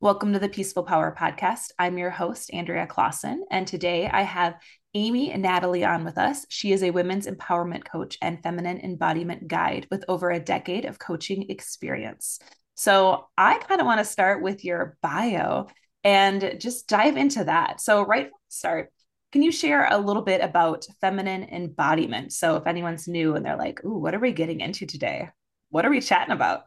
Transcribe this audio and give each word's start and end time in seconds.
Welcome 0.00 0.32
to 0.34 0.38
the 0.38 0.48
Peaceful 0.48 0.84
Power 0.84 1.12
Podcast. 1.18 1.72
I'm 1.76 1.98
your 1.98 2.10
host, 2.10 2.50
Andrea 2.52 2.86
Claassen, 2.86 3.38
and 3.50 3.66
today 3.66 4.06
I 4.06 4.22
have 4.22 4.54
Amy 4.94 5.32
and 5.32 5.42
Natalie 5.42 5.84
on 5.84 6.04
with 6.04 6.16
us. 6.18 6.46
She 6.48 6.70
is 6.70 6.84
a 6.84 6.92
women's 6.92 7.26
empowerment 7.26 7.84
coach 7.84 8.16
and 8.22 8.40
feminine 8.40 8.78
embodiment 8.78 9.48
guide 9.48 9.88
with 9.90 10.04
over 10.06 10.30
a 10.30 10.38
decade 10.38 10.84
of 10.84 11.00
coaching 11.00 11.50
experience. 11.50 12.38
So, 12.76 13.26
I 13.36 13.58
kind 13.58 13.80
of 13.80 13.88
want 13.88 13.98
to 13.98 14.04
start 14.04 14.40
with 14.40 14.64
your 14.64 14.96
bio 15.02 15.66
and 16.04 16.58
just 16.60 16.86
dive 16.86 17.16
into 17.16 17.42
that. 17.42 17.80
So, 17.80 18.02
right 18.02 18.26
from 18.26 18.38
the 18.48 18.54
start, 18.54 18.92
can 19.32 19.42
you 19.42 19.50
share 19.50 19.88
a 19.90 19.98
little 19.98 20.22
bit 20.22 20.42
about 20.42 20.86
feminine 21.00 21.42
embodiment? 21.42 22.32
So, 22.32 22.54
if 22.54 22.68
anyone's 22.68 23.08
new 23.08 23.34
and 23.34 23.44
they're 23.44 23.56
like, 23.56 23.84
"Ooh, 23.84 23.98
what 23.98 24.14
are 24.14 24.20
we 24.20 24.30
getting 24.30 24.60
into 24.60 24.86
today? 24.86 25.30
What 25.70 25.84
are 25.84 25.90
we 25.90 26.00
chatting 26.00 26.32
about?" 26.32 26.66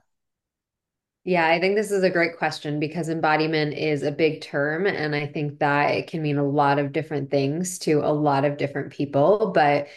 Yeah, 1.23 1.47
I 1.47 1.59
think 1.59 1.75
this 1.75 1.91
is 1.91 2.03
a 2.03 2.09
great 2.09 2.37
question 2.37 2.79
because 2.79 3.07
embodiment 3.07 3.75
is 3.75 4.01
a 4.01 4.11
big 4.11 4.41
term. 4.41 4.87
And 4.87 5.15
I 5.15 5.27
think 5.27 5.59
that 5.59 5.91
it 5.91 6.07
can 6.07 6.21
mean 6.23 6.37
a 6.39 6.43
lot 6.43 6.79
of 6.79 6.91
different 6.93 7.29
things 7.29 7.77
to 7.79 7.99
a 7.99 8.09
lot 8.11 8.43
of 8.43 8.57
different 8.57 8.91
people. 8.91 9.51
But 9.53 9.87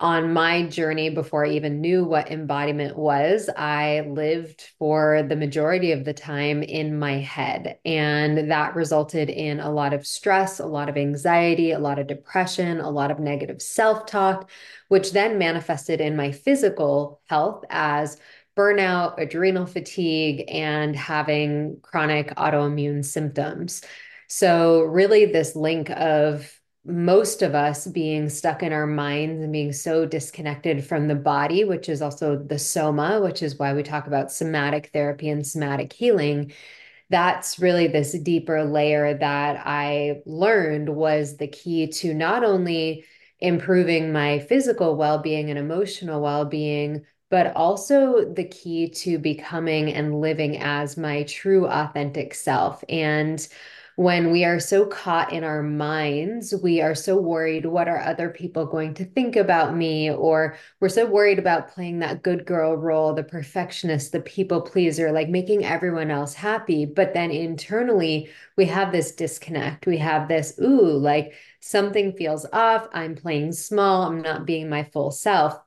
on 0.00 0.32
my 0.32 0.64
journey, 0.68 1.10
before 1.10 1.44
I 1.44 1.50
even 1.50 1.80
knew 1.80 2.04
what 2.04 2.30
embodiment 2.30 2.96
was, 2.96 3.50
I 3.56 4.02
lived 4.08 4.70
for 4.78 5.22
the 5.28 5.36
majority 5.36 5.92
of 5.92 6.04
the 6.04 6.14
time 6.14 6.62
in 6.62 6.98
my 6.98 7.18
head. 7.18 7.78
And 7.84 8.50
that 8.50 8.76
resulted 8.76 9.28
in 9.28 9.60
a 9.60 9.72
lot 9.72 9.92
of 9.92 10.06
stress, 10.06 10.60
a 10.60 10.66
lot 10.66 10.88
of 10.88 10.96
anxiety, 10.96 11.72
a 11.72 11.78
lot 11.80 11.98
of 11.98 12.06
depression, 12.06 12.80
a 12.80 12.90
lot 12.90 13.10
of 13.10 13.18
negative 13.18 13.60
self 13.60 14.06
talk, 14.06 14.50
which 14.88 15.12
then 15.12 15.38
manifested 15.38 16.00
in 16.00 16.16
my 16.16 16.32
physical 16.32 17.20
health 17.28 17.64
as 17.70 18.18
burnout, 18.56 19.18
adrenal 19.18 19.66
fatigue, 19.66 20.44
and 20.48 20.94
having 20.96 21.78
chronic 21.82 22.34
autoimmune 22.36 23.04
symptoms. 23.04 23.82
So, 24.28 24.82
really, 24.82 25.26
this 25.26 25.56
link 25.56 25.90
of 25.90 26.60
most 26.84 27.42
of 27.42 27.54
us 27.54 27.86
being 27.86 28.28
stuck 28.28 28.62
in 28.62 28.72
our 28.72 28.86
minds 28.86 29.42
and 29.42 29.52
being 29.52 29.72
so 29.72 30.06
disconnected 30.06 30.84
from 30.84 31.08
the 31.08 31.14
body, 31.14 31.64
which 31.64 31.88
is 31.88 32.00
also 32.00 32.36
the 32.36 32.58
soma, 32.58 33.20
which 33.20 33.42
is 33.42 33.58
why 33.58 33.74
we 33.74 33.82
talk 33.82 34.06
about 34.06 34.32
somatic 34.32 34.90
therapy 34.92 35.28
and 35.28 35.46
somatic 35.46 35.92
healing. 35.92 36.52
That's 37.10 37.58
really 37.58 37.88
this 37.88 38.18
deeper 38.18 38.64
layer 38.64 39.14
that 39.14 39.62
I 39.66 40.22
learned 40.24 40.88
was 40.88 41.36
the 41.36 41.48
key 41.48 41.88
to 41.88 42.14
not 42.14 42.44
only 42.44 43.04
improving 43.40 44.12
my 44.12 44.38
physical 44.38 44.96
well 44.96 45.18
being 45.18 45.50
and 45.50 45.58
emotional 45.58 46.22
well 46.22 46.44
being, 46.44 47.04
but 47.30 47.54
also 47.56 48.24
the 48.24 48.44
key 48.44 48.88
to 48.90 49.18
becoming 49.18 49.92
and 49.92 50.20
living 50.20 50.58
as 50.58 50.96
my 50.96 51.22
true 51.24 51.66
authentic 51.66 52.34
self. 52.34 52.84
And 52.88 53.46
when 53.96 54.30
we 54.32 54.44
are 54.44 54.58
so 54.58 54.86
caught 54.86 55.32
in 55.32 55.44
our 55.44 55.62
minds, 55.62 56.54
we 56.62 56.80
are 56.80 56.94
so 56.94 57.16
worried 57.20 57.66
what 57.66 57.86
are 57.86 58.00
other 58.00 58.30
people 58.30 58.64
going 58.64 58.94
to 58.94 59.04
think 59.04 59.36
about 59.36 59.76
me? 59.76 60.10
Or 60.10 60.56
we're 60.80 60.88
so 60.88 61.04
worried 61.06 61.38
about 61.38 61.68
playing 61.68 61.98
that 61.98 62.22
good 62.22 62.46
girl 62.46 62.76
role, 62.76 63.12
the 63.12 63.22
perfectionist, 63.22 64.12
the 64.12 64.20
people 64.20 64.62
pleaser, 64.62 65.12
like 65.12 65.28
making 65.28 65.64
everyone 65.64 66.10
else 66.10 66.34
happy. 66.34 66.86
But 66.86 67.12
then 67.14 67.30
internally, 67.30 68.30
we 68.56 68.64
have 68.66 68.90
this 68.90 69.12
disconnect. 69.12 69.86
We 69.86 69.98
have 69.98 70.28
this, 70.28 70.58
ooh, 70.60 70.96
like 70.96 71.34
something 71.60 72.12
feels 72.12 72.46
off. 72.52 72.88
I'm 72.92 73.14
playing 73.14 73.52
small. 73.52 74.04
I'm 74.04 74.22
not 74.22 74.46
being 74.46 74.68
my 74.70 74.84
full 74.84 75.10
self 75.10 75.60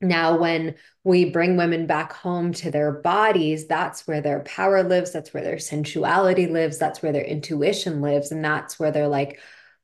now, 0.00 0.38
when 0.38 0.76
we 1.02 1.24
bring 1.30 1.56
women 1.56 1.86
back 1.86 2.12
home 2.12 2.52
to 2.54 2.70
their 2.70 2.92
bodies, 2.92 3.66
that's 3.66 4.06
where 4.06 4.20
their 4.20 4.40
power 4.40 4.84
lives. 4.84 5.12
That's 5.12 5.34
where 5.34 5.42
their 5.42 5.56
sensuality 5.56 6.46
lives. 6.46 6.78
That's 6.78 7.02
where 7.02 7.10
their 7.12 7.24
intuition 7.24 8.00
lives. 8.00 8.30
And 8.30 8.44
that's 8.44 8.78
where 8.78 8.92
they're 8.92 9.08
like, 9.08 9.40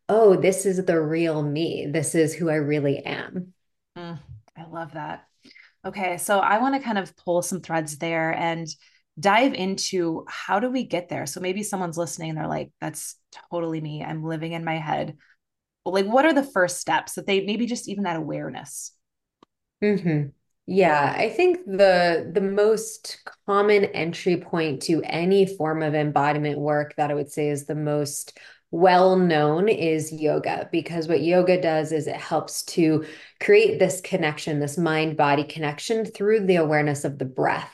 oh, 0.09 0.37
this 0.37 0.67
is 0.67 0.84
the 0.84 1.01
real 1.01 1.43
me. 1.43 1.87
This 1.91 2.15
is 2.15 2.33
who 2.33 2.49
I 2.49 2.56
really 2.56 3.05
am. 3.05 3.55
Mm, 3.99 4.21
I 4.56 4.65
love 4.66 4.93
that. 4.93 5.27
Okay. 5.84 6.17
So 6.19 6.38
I 6.38 6.59
want 6.59 6.77
to 6.77 6.81
kind 6.81 6.99
of 6.99 7.17
pull 7.17 7.43
some 7.43 7.61
threads 7.61 7.99
there 7.99 8.33
and 8.33 8.69
dive 9.19 9.55
into 9.55 10.25
how 10.28 10.61
do 10.61 10.71
we 10.71 10.84
get 10.84 11.09
there? 11.09 11.27
So 11.27 11.41
maybe 11.41 11.65
someone's 11.65 11.99
listening 11.99 12.31
and 12.31 12.38
they're 12.38 12.47
like, 12.47 12.71
that's 12.81 13.17
totally 13.50 13.81
me. 13.81 14.05
I'm 14.05 14.22
living 14.22 14.53
in 14.53 14.65
my 14.65 14.78
head. 14.78 15.17
like, 15.84 16.06
what 16.06 16.25
are 16.25 16.33
the 16.33 16.44
first 16.44 16.81
steps 16.81 17.15
that 17.15 17.27
they 17.27 17.44
maybe 17.44 17.67
just 17.67 17.88
even 17.88 18.05
that 18.05 18.17
awareness? 18.17 18.94
Mm-hmm. 19.83 20.29
Yeah, 20.67 21.15
I 21.17 21.29
think 21.29 21.67
the 21.67 22.31
the 22.33 22.41
most 22.41 23.19
common 23.47 23.85
entry 23.85 24.39
point 24.39 24.83
to 24.83 25.03
any 25.05 25.45
form 25.57 25.83
of 25.83 25.95
embodiment 25.95 26.59
work 26.59 26.97
that 26.97 27.11
I 27.11 27.15
would 27.15 27.31
say 27.31 27.51
is 27.51 27.67
the 27.67 27.75
most 27.75 28.39
well 28.71 29.17
known 29.17 29.69
is 29.69 30.11
yoga 30.12 30.69
because 30.73 31.07
what 31.07 31.23
yoga 31.23 31.61
does 31.61 31.93
is 31.93 32.07
it 32.07 32.17
helps 32.17 32.62
to 32.65 33.05
create 33.41 33.79
this 33.79 34.01
connection, 34.01 34.59
this 34.59 34.79
mind 34.79 35.17
body 35.19 35.45
connection 35.45 36.06
through 36.06 36.47
the 36.47 36.56
awareness 36.56 37.05
of 37.05 37.19
the 37.19 37.25
breath. 37.27 37.71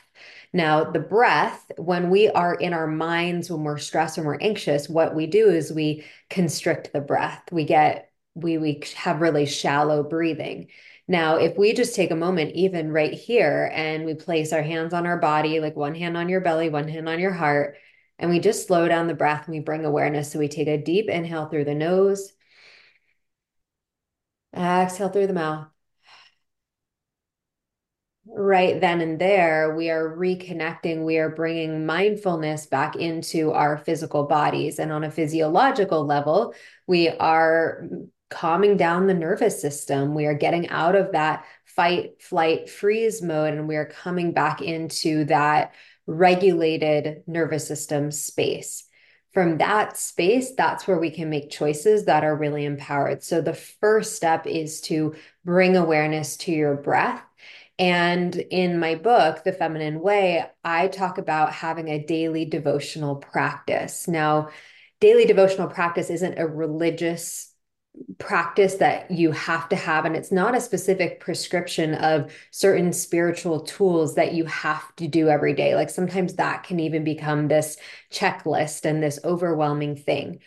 Now, 0.53 0.83
the 0.91 0.99
breath, 0.99 1.71
when 1.77 2.09
we 2.09 2.29
are 2.29 2.53
in 2.53 2.73
our 2.73 2.87
minds, 2.87 3.49
when 3.49 3.63
we're 3.63 3.77
stressed 3.77 4.17
and 4.17 4.27
we're 4.27 4.37
anxious, 4.41 4.89
what 4.89 5.15
we 5.15 5.27
do 5.27 5.49
is 5.49 5.71
we 5.71 6.03
constrict 6.29 6.91
the 6.91 6.99
breath. 6.99 7.41
We 7.51 7.63
get, 7.63 8.11
we, 8.35 8.57
we 8.57 8.83
have 8.97 9.21
really 9.21 9.45
shallow 9.45 10.03
breathing. 10.03 10.67
Now, 11.11 11.35
if 11.35 11.57
we 11.57 11.73
just 11.73 11.93
take 11.93 12.09
a 12.11 12.15
moment, 12.15 12.55
even 12.55 12.89
right 12.89 13.11
here, 13.11 13.69
and 13.75 14.05
we 14.05 14.13
place 14.13 14.53
our 14.53 14.61
hands 14.61 14.93
on 14.93 15.05
our 15.05 15.17
body, 15.17 15.59
like 15.59 15.75
one 15.75 15.93
hand 15.93 16.15
on 16.15 16.29
your 16.29 16.39
belly, 16.39 16.69
one 16.69 16.87
hand 16.87 17.09
on 17.09 17.19
your 17.19 17.33
heart, 17.33 17.75
and 18.17 18.29
we 18.29 18.39
just 18.39 18.65
slow 18.65 18.87
down 18.87 19.07
the 19.07 19.13
breath 19.13 19.45
and 19.45 19.53
we 19.53 19.59
bring 19.59 19.83
awareness. 19.83 20.31
So 20.31 20.39
we 20.39 20.47
take 20.47 20.69
a 20.69 20.77
deep 20.81 21.09
inhale 21.09 21.47
through 21.49 21.65
the 21.65 21.75
nose, 21.75 22.31
exhale 24.55 25.09
through 25.09 25.27
the 25.27 25.33
mouth. 25.33 25.67
Right 28.25 28.79
then 28.79 29.01
and 29.01 29.19
there, 29.19 29.75
we 29.75 29.89
are 29.89 30.15
reconnecting, 30.15 31.03
we 31.03 31.17
are 31.17 31.35
bringing 31.35 31.85
mindfulness 31.85 32.67
back 32.67 32.95
into 32.95 33.51
our 33.51 33.77
physical 33.77 34.27
bodies. 34.27 34.79
And 34.79 34.93
on 34.93 35.03
a 35.03 35.11
physiological 35.11 36.05
level, 36.05 36.53
we 36.87 37.09
are 37.09 37.89
calming 38.31 38.77
down 38.77 39.05
the 39.05 39.13
nervous 39.13 39.61
system. 39.61 40.15
We 40.15 40.25
are 40.25 40.33
getting 40.33 40.69
out 40.69 40.95
of 40.95 41.11
that 41.11 41.45
fight, 41.65 42.21
flight, 42.21 42.69
freeze 42.69 43.21
mode, 43.21 43.53
and 43.53 43.67
we 43.67 43.75
are 43.75 43.85
coming 43.85 44.31
back 44.31 44.61
into 44.61 45.25
that 45.25 45.75
regulated 46.07 47.23
nervous 47.27 47.67
system 47.67 48.09
space. 48.09 48.85
From 49.33 49.59
that 49.59 49.95
space, 49.95 50.53
that's 50.57 50.87
where 50.87 50.99
we 50.99 51.11
can 51.11 51.29
make 51.29 51.51
choices 51.51 52.05
that 52.05 52.23
are 52.23 52.35
really 52.35 52.65
empowered. 52.65 53.23
So, 53.23 53.41
the 53.41 53.53
first 53.53 54.15
step 54.15 54.45
is 54.45 54.81
to 54.81 55.15
bring 55.45 55.77
awareness 55.77 56.35
to 56.37 56.51
your 56.51 56.75
breath. 56.75 57.21
And 57.79 58.35
in 58.35 58.79
my 58.79 58.95
book, 58.95 59.43
The 59.43 59.53
Feminine 59.53 60.01
Way, 60.01 60.45
I 60.63 60.87
talk 60.87 61.17
about 61.17 61.53
having 61.53 61.87
a 61.87 62.03
daily 62.03 62.45
devotional 62.45 63.15
practice. 63.15 64.07
Now, 64.07 64.49
daily 64.99 65.25
devotional 65.25 65.67
practice 65.67 66.09
isn't 66.09 66.37
a 66.37 66.45
religious 66.45 67.50
practice 68.17 68.75
that 68.75 69.11
you 69.11 69.31
have 69.31 69.67
to 69.69 69.75
have 69.75 70.05
and 70.05 70.15
it's 70.15 70.31
not 70.31 70.55
a 70.55 70.61
specific 70.61 71.19
prescription 71.19 71.95
of 71.95 72.31
certain 72.51 72.93
spiritual 72.93 73.61
tools 73.61 74.15
that 74.15 74.33
you 74.33 74.45
have 74.45 74.95
to 74.95 75.07
do 75.07 75.27
every 75.27 75.53
day. 75.53 75.75
Like 75.75 75.89
sometimes 75.89 76.35
that 76.35 76.63
can 76.63 76.79
even 76.79 77.03
become 77.03 77.47
this 77.47 77.77
checklist 78.11 78.85
and 78.85 79.03
this 79.03 79.19
overwhelming 79.23 79.95
thing. 79.95 80.39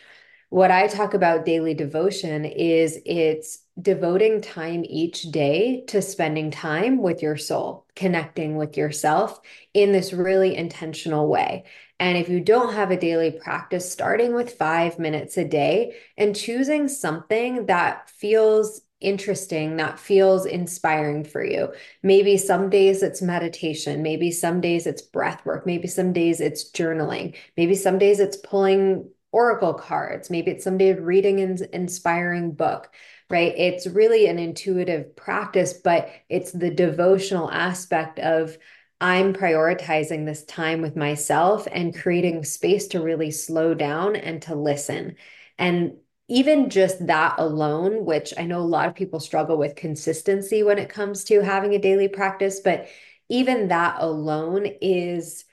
What 0.50 0.71
i 0.71 0.87
talk 0.87 1.15
about 1.15 1.44
daily 1.44 1.75
devotion 1.75 2.44
is 2.44 3.00
it's 3.05 3.65
devoting 3.81 4.41
time 4.41 4.84
each 4.88 5.22
day 5.32 5.82
to 5.88 6.00
spending 6.00 6.53
time 6.53 7.03
with 7.03 7.22
your 7.22 7.37
soul 7.37 7.87
connecting 7.97 8.56
with 8.56 8.76
yourself 8.76 9.41
in 9.72 9.91
this 9.91 10.12
really 10.12 10.55
intentional 10.55 11.28
way 11.28 11.65
and 12.00 12.19
if 12.19 12.29
you 12.29 12.41
don't 12.41 12.75
have 12.75 12.91
a 12.91 12.99
daily 12.99 13.31
practice, 13.31 13.91
starting 13.91 14.35
with 14.35 14.55
five 14.55 14.99
minutes 14.99 15.37
a 15.37 15.44
day 15.44 15.96
and 16.17 16.35
choosing 16.35 16.88
something 16.88 17.67
that 17.67 18.11
feels 18.11 18.81
interesting, 19.00 19.76
that 19.76 19.99
feels 19.99 20.46
inspiring 20.46 21.25
for 21.25 21.44
you. 21.44 21.73
Maybe 22.02 22.37
some 22.37 22.70
days 22.70 23.02
it's 23.02 23.23
meditation, 23.23 24.02
maybe 24.02 24.31
some 24.31 24.61
days 24.61 24.87
it's 24.87 25.02
breath 25.02 25.44
work, 25.44 25.67
maybe 25.67 25.88
some 25.88 26.12
days 26.12 26.41
it's 26.41 26.70
journaling, 26.70 27.37
maybe 27.56 27.75
some 27.75 27.99
days 27.99 28.19
it's 28.19 28.37
pulling 28.38 29.08
oracle 29.31 29.75
cards, 29.75 30.31
maybe 30.31 30.52
it's 30.52 30.64
some 30.64 30.79
day 30.79 30.93
reading 30.94 31.40
an 31.40 31.58
inspiring 31.73 32.52
book 32.52 32.90
right? 33.31 33.55
It's 33.56 33.87
really 33.87 34.26
an 34.26 34.38
intuitive 34.38 35.17
practice, 35.17 35.73
but 35.73 36.11
it's 36.29 36.52
the 36.52 36.70
devotional 36.70 37.50
aspect 37.50 38.19
of 38.19 38.56
I'm 39.05 39.35
prioritizing 39.35 40.25
this 40.25 40.47
time 40.47 40.81
with 40.81 40.97
myself 40.97 41.69
and 41.71 41.95
creating 41.95 42.43
space 42.43 42.87
to 42.89 43.03
really 43.03 43.31
slow 43.31 43.75
down 43.75 44.17
and 44.17 44.41
to 44.43 44.55
listen. 44.55 45.17
And 45.59 45.99
even 46.29 46.71
just 46.71 47.06
that 47.06 47.35
alone, 47.37 48.06
which 48.06 48.33
I 48.39 48.45
know 48.45 48.61
a 48.61 48.62
lot 48.62 48.89
of 48.89 48.95
people 48.95 49.21
struggle 49.21 49.59
with 49.59 49.77
consistency 49.77 50.62
when 50.62 50.79
it 50.79 50.89
comes 50.89 51.25
to 51.25 51.43
having 51.43 51.75
a 51.75 51.79
daily 51.79 52.09
practice, 52.09 52.61
but 52.61 52.89
even 53.29 53.69
that 53.69 53.97
alone 53.99 54.65
is 54.81 55.45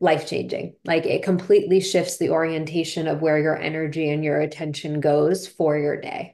life 0.00 0.26
changing. 0.26 0.76
Like 0.86 1.04
it 1.04 1.22
completely 1.22 1.82
shifts 1.82 2.16
the 2.16 2.30
orientation 2.30 3.06
of 3.06 3.20
where 3.20 3.38
your 3.38 3.58
energy 3.58 4.08
and 4.08 4.24
your 4.24 4.40
attention 4.40 5.00
goes 5.00 5.46
for 5.46 5.76
your 5.76 6.00
day. 6.00 6.33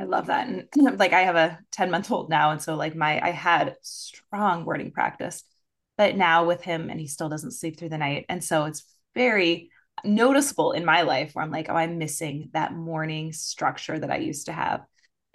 I 0.00 0.04
love 0.04 0.28
that. 0.28 0.48
And 0.48 0.98
like 0.98 1.12
I 1.12 1.20
have 1.20 1.36
a 1.36 1.58
10 1.72 1.90
month 1.90 2.10
old 2.10 2.30
now. 2.30 2.52
And 2.52 2.62
so 2.62 2.74
like 2.74 2.94
my 2.96 3.20
I 3.22 3.30
had 3.30 3.76
strong 3.82 4.64
wording 4.64 4.92
practice, 4.92 5.44
but 5.98 6.16
now 6.16 6.46
with 6.46 6.62
him 6.62 6.88
and 6.88 6.98
he 6.98 7.06
still 7.06 7.28
doesn't 7.28 7.50
sleep 7.50 7.78
through 7.78 7.90
the 7.90 7.98
night. 7.98 8.24
And 8.30 8.42
so 8.42 8.64
it's 8.64 8.84
very 9.14 9.70
noticeable 10.02 10.72
in 10.72 10.86
my 10.86 11.02
life 11.02 11.34
where 11.34 11.44
I'm 11.44 11.50
like, 11.50 11.68
oh, 11.68 11.74
I'm 11.74 11.98
missing 11.98 12.48
that 12.54 12.72
morning 12.72 13.34
structure 13.34 13.98
that 13.98 14.10
I 14.10 14.16
used 14.16 14.46
to 14.46 14.52
have. 14.52 14.80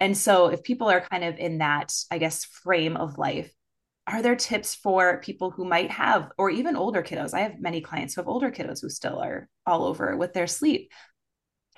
And 0.00 0.18
so 0.18 0.48
if 0.48 0.64
people 0.64 0.88
are 0.88 1.00
kind 1.00 1.22
of 1.22 1.38
in 1.38 1.58
that, 1.58 1.92
I 2.10 2.18
guess, 2.18 2.44
frame 2.44 2.96
of 2.96 3.18
life, 3.18 3.52
are 4.08 4.20
there 4.20 4.36
tips 4.36 4.74
for 4.74 5.20
people 5.20 5.50
who 5.50 5.64
might 5.64 5.90
have, 5.90 6.30
or 6.38 6.50
even 6.50 6.76
older 6.76 7.02
kiddos? 7.02 7.34
I 7.34 7.40
have 7.40 7.60
many 7.60 7.80
clients 7.80 8.14
who 8.14 8.20
have 8.20 8.28
older 8.28 8.50
kiddos 8.50 8.80
who 8.80 8.88
still 8.88 9.18
are 9.20 9.48
all 9.64 9.84
over 9.84 10.16
with 10.16 10.32
their 10.32 10.46
sleep. 10.46 10.90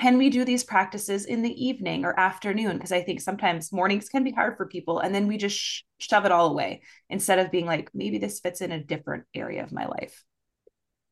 Can 0.00 0.16
we 0.16 0.30
do 0.30 0.44
these 0.44 0.62
practices 0.62 1.24
in 1.24 1.42
the 1.42 1.64
evening 1.64 2.04
or 2.04 2.18
afternoon? 2.18 2.76
Because 2.76 2.92
I 2.92 3.02
think 3.02 3.20
sometimes 3.20 3.72
mornings 3.72 4.08
can 4.08 4.22
be 4.22 4.30
hard 4.30 4.56
for 4.56 4.66
people. 4.66 5.00
And 5.00 5.12
then 5.12 5.26
we 5.26 5.36
just 5.36 5.56
sh- 5.56 5.82
shove 5.98 6.24
it 6.24 6.30
all 6.32 6.50
away 6.50 6.82
instead 7.10 7.40
of 7.40 7.50
being 7.50 7.66
like, 7.66 7.90
maybe 7.94 8.18
this 8.18 8.38
fits 8.38 8.60
in 8.60 8.70
a 8.70 8.82
different 8.82 9.24
area 9.34 9.64
of 9.64 9.72
my 9.72 9.86
life. 9.86 10.24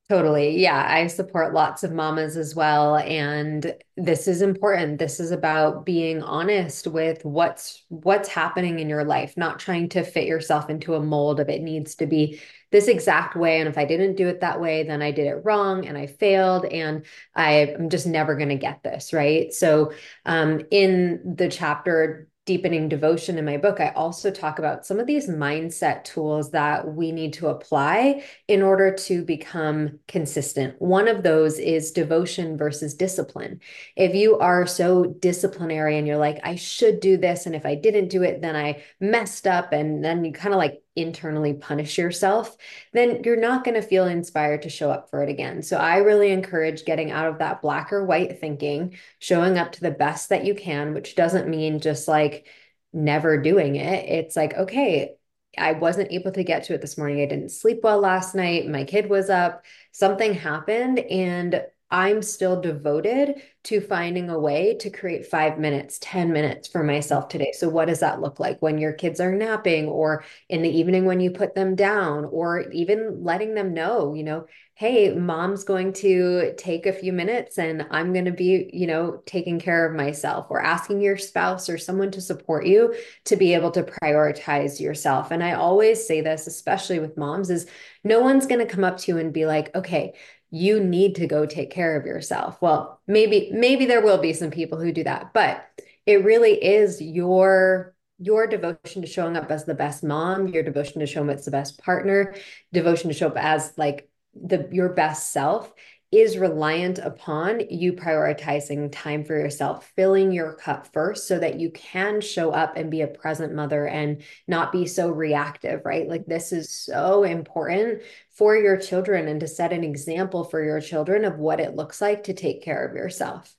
Totally. 0.08 0.61
Yeah, 0.61 0.87
I 0.88 1.08
support 1.08 1.53
lots 1.53 1.82
of 1.82 1.91
mamas 1.93 2.37
as 2.37 2.55
well 2.55 2.97
and 2.97 3.75
this 3.97 4.29
is 4.29 4.41
important. 4.41 5.00
This 5.00 5.19
is 5.19 5.32
about 5.32 5.85
being 5.85 6.23
honest 6.23 6.87
with 6.87 7.25
what's 7.25 7.82
what's 7.88 8.29
happening 8.29 8.79
in 8.79 8.88
your 8.88 9.03
life, 9.03 9.37
not 9.37 9.58
trying 9.58 9.88
to 9.91 10.05
fit 10.05 10.29
yourself 10.29 10.70
into 10.70 10.94
a 10.94 11.00
mold 11.03 11.41
of 11.41 11.49
it 11.49 11.61
needs 11.61 11.97
to 11.97 12.06
be 12.06 12.41
this 12.70 12.87
exact 12.87 13.35
way 13.35 13.58
and 13.58 13.69
if 13.69 13.76
I 13.79 13.85
didn't 13.85 14.14
do 14.14 14.29
it 14.29 14.43
that 14.43 14.61
way, 14.61 14.85
then 14.85 15.03
I 15.03 15.11
did 15.11 15.26
it 15.26 15.44
wrong 15.44 15.85
and 15.88 15.99
I 15.99 16.06
failed 16.06 16.67
and 16.67 17.05
I, 17.35 17.75
I'm 17.76 17.91
just 17.91 18.06
never 18.06 18.37
going 18.37 18.50
to 18.50 18.55
get 18.55 18.85
this, 18.85 19.12
right? 19.12 19.52
So, 19.52 19.93
um 20.25 20.61
in 20.70 21.35
the 21.37 21.49
chapter 21.49 22.29
deepening 22.47 22.89
devotion 22.89 23.37
in 23.37 23.45
my 23.45 23.57
book, 23.57 23.81
I 23.81 23.91
also 23.91 24.31
talk 24.31 24.59
about 24.59 24.87
some 24.87 24.99
of 24.99 25.07
these 25.07 25.29
mindset 25.29 26.05
tools 26.05 26.53
that 26.53 26.95
we 26.95 27.13
need 27.13 27.35
to 27.35 27.49
apply 27.49 28.25
in 28.49 28.63
order 28.63 28.95
to 28.95 29.25
become 29.25 29.99
consistent. 30.09 30.81
One 30.81 31.09
of 31.09 31.25
those 31.25 31.59
is 31.59 31.91
devotion 31.91 32.57
versus 32.57 32.95
discipline. 32.95 33.61
If 33.97 34.15
you 34.15 34.39
are 34.39 34.67
so 34.67 35.05
disciplinary 35.05 35.99
and 35.99 36.07
you're 36.07 36.17
like, 36.17 36.39
I 36.45 36.55
should 36.55 37.01
do 37.01 37.17
this, 37.17 37.47
and 37.47 37.55
if 37.55 37.67
I 37.67 37.75
didn't 37.75 38.09
do 38.09 38.23
it, 38.23 38.41
then 38.41 38.57
I 38.57 38.85
messed 39.01 39.47
up, 39.47 39.73
and 39.73 40.05
then 40.05 40.25
you 40.25 40.33
kind 40.33 40.55
of 40.55 40.59
like 40.59 40.81
internally 40.97 41.55
punish 41.55 41.99
yourself, 41.99 42.57
then 42.93 43.23
you're 43.25 43.37
not 43.37 43.65
going 43.65 43.81
to 43.81 43.87
feel 43.87 44.07
inspired 44.07 44.63
to 44.63 44.71
show 44.71 44.91
up 44.91 45.11
for 45.11 45.23
it 45.23 45.29
again. 45.29 45.63
So 45.63 45.77
I 45.77 45.99
really 45.99 46.31
encourage 46.33 46.85
getting 46.85 47.11
out 47.11 47.29
of 47.29 47.39
that 47.39 47.63
black 47.63 47.93
or 47.93 48.05
white 48.05 48.41
thinking, 48.41 48.97
showing 49.19 49.59
up 49.59 49.73
to 49.73 49.81
the 49.81 49.91
best 49.91 50.31
that 50.31 50.45
you 50.45 50.55
can, 50.55 50.95
which 50.95 51.15
doesn't 51.15 51.49
mean 51.49 51.81
just 51.81 52.09
like 52.09 52.49
never 52.93 53.41
doing 53.41 53.77
it. 53.77 54.09
It's 54.09 54.37
like, 54.37 54.55
okay, 54.55 55.17
I 55.59 55.73
wasn't 55.73 56.13
able 56.13 56.33
to 56.33 56.45
get 56.45 56.65
to 56.65 56.75
it 56.75 56.81
this 56.81 56.99
morning. 56.99 57.21
I 57.21 57.27
didn't 57.27 57.51
sleep 57.51 57.81
well 57.83 57.99
last 57.99 58.35
night. 58.35 58.69
My 58.69 58.85
kid 58.85 59.09
was 59.09 59.31
up. 59.31 59.65
Something 59.93 60.35
happened. 60.35 60.99
And 60.99 61.63
I'm 61.91 62.23
still 62.23 62.61
devoted 62.61 63.41
to 63.65 63.81
finding 63.81 64.29
a 64.29 64.38
way 64.38 64.77
to 64.81 64.91
create 64.91 65.27
five 65.27 65.59
minutes, 65.59 65.99
10 66.00 66.33
minutes 66.33 66.69
for 66.69 66.83
myself 66.83 67.29
today. 67.29 67.53
So, 67.53 67.69
what 67.69 67.87
does 67.87 68.00
that 68.00 68.21
look 68.21 68.41
like 68.41 68.61
when 68.61 68.79
your 68.79 68.93
kids 68.93 69.21
are 69.21 69.35
napping 69.35 69.87
or 69.87 70.25
in 70.49 70.62
the 70.62 70.71
evening 70.71 71.05
when 71.05 71.21
you 71.21 71.31
put 71.31 71.55
them 71.55 71.77
down, 71.77 72.25
or 72.25 72.69
even 72.71 73.23
letting 73.23 73.55
them 73.55 73.75
know, 73.75 74.15
you 74.15 74.25
know, 74.25 74.47
hey, 74.75 75.15
mom's 75.15 75.65
going 75.65 75.91
to 75.91 76.53
take 76.59 76.85
a 76.85 76.93
few 76.93 77.12
minutes 77.12 77.59
and 77.59 77.87
I'm 77.91 78.12
going 78.12 78.27
to 78.27 78.31
be, 78.31 78.69
you 78.75 78.87
know, 78.87 79.23
taking 79.25 79.59
care 79.59 79.88
of 79.88 79.97
myself, 79.97 80.47
or 80.50 80.61
asking 80.61 81.00
your 81.00 81.17
spouse 81.17 81.69
or 81.69 81.79
someone 81.79 82.11
to 82.11 82.21
support 82.21 82.67
you 82.67 82.94
to 83.25 83.37
be 83.37 83.55
able 83.55 83.71
to 83.71 83.83
prioritize 83.83 84.81
yourself. 84.81 85.31
And 85.31 85.43
I 85.43 85.55
always 85.55 86.06
say 86.06 86.21
this, 86.21 86.47
especially 86.47 86.99
with 86.99 87.17
moms, 87.17 87.49
is 87.49 87.67
no 88.05 88.21
one's 88.21 88.47
going 88.47 88.61
to 88.61 88.73
come 88.73 88.85
up 88.85 88.99
to 88.99 89.12
you 89.12 89.19
and 89.19 89.33
be 89.33 89.47
like, 89.47 89.75
okay, 89.75 90.15
you 90.51 90.81
need 90.81 91.17
to 91.17 91.27
go 91.27 91.47
take 91.47 91.71
care 91.71 91.97
of 91.97 92.07
yourself. 92.07 92.61
Well, 92.61 93.01
maybe 93.07 93.51
maybe 93.53 93.87
there 93.87 94.03
will 94.03 94.19
be 94.19 94.33
some 94.33 94.51
people 94.51 94.81
who 94.81 94.93
do 94.93 95.05
that, 95.05 95.33
but 95.33 95.67
it 96.07 96.25
really 96.25 96.53
is 96.53 97.01
your 97.01 97.95
your 98.19 98.47
devotion 98.47 99.03
to 99.03 99.07
showing 99.07 99.37
up 99.37 99.51
as 99.51 99.65
the 99.65 99.75
best 99.75 100.03
mom, 100.03 100.49
your 100.49 100.63
devotion 100.63 101.01
to 101.01 101.07
show 101.07 101.23
up 101.25 101.37
as 101.37 101.45
the 101.45 101.51
best 101.51 101.79
partner, 101.83 102.35
devotion 102.73 103.09
to 103.09 103.15
show 103.15 103.29
up 103.29 103.37
as 103.37 103.73
like 103.77 104.09
the 104.35 104.69
your 104.73 104.91
best 104.91 105.33
self 105.33 105.73
is 106.13 106.39
reliant 106.39 106.99
upon 106.99 107.61
you 107.69 107.93
prioritizing 107.93 108.91
time 108.93 109.25
for 109.25 109.37
yourself, 109.37 109.93
filling 109.97 110.31
your 110.31 110.53
cup 110.55 110.87
first 110.93 111.27
so 111.27 111.39
that 111.39 111.59
you 111.59 111.69
can 111.71 112.21
show 112.21 112.53
up 112.53 112.77
and 112.77 112.93
be 112.93 113.01
a 113.01 113.09
present 113.09 113.53
mother 113.53 113.87
and 113.87 114.23
not 114.47 114.71
be 114.71 114.87
so 114.87 115.11
reactive, 115.11 115.83
right? 115.85 116.09
Like, 116.09 116.25
this 116.25 116.53
is 116.53 116.71
so 116.71 117.25
important 117.25 118.03
for 118.37 118.56
your 118.56 118.77
children 118.77 119.29
and 119.29 119.41
to 119.41 119.49
set 119.49 119.73
an 119.73 119.85
example 119.85 120.44
for 120.44 120.62
your 120.62 120.81
children 120.81 121.25
of 121.25 121.38
what 121.38 121.61
it 121.61 121.75
looks 121.75 122.00
like 122.00 122.25
to 122.25 122.35
take 122.35 122.62
care 122.62 122.87
of 122.87 122.94
yourself. 122.94 123.55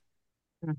Hmm. 0.63 0.71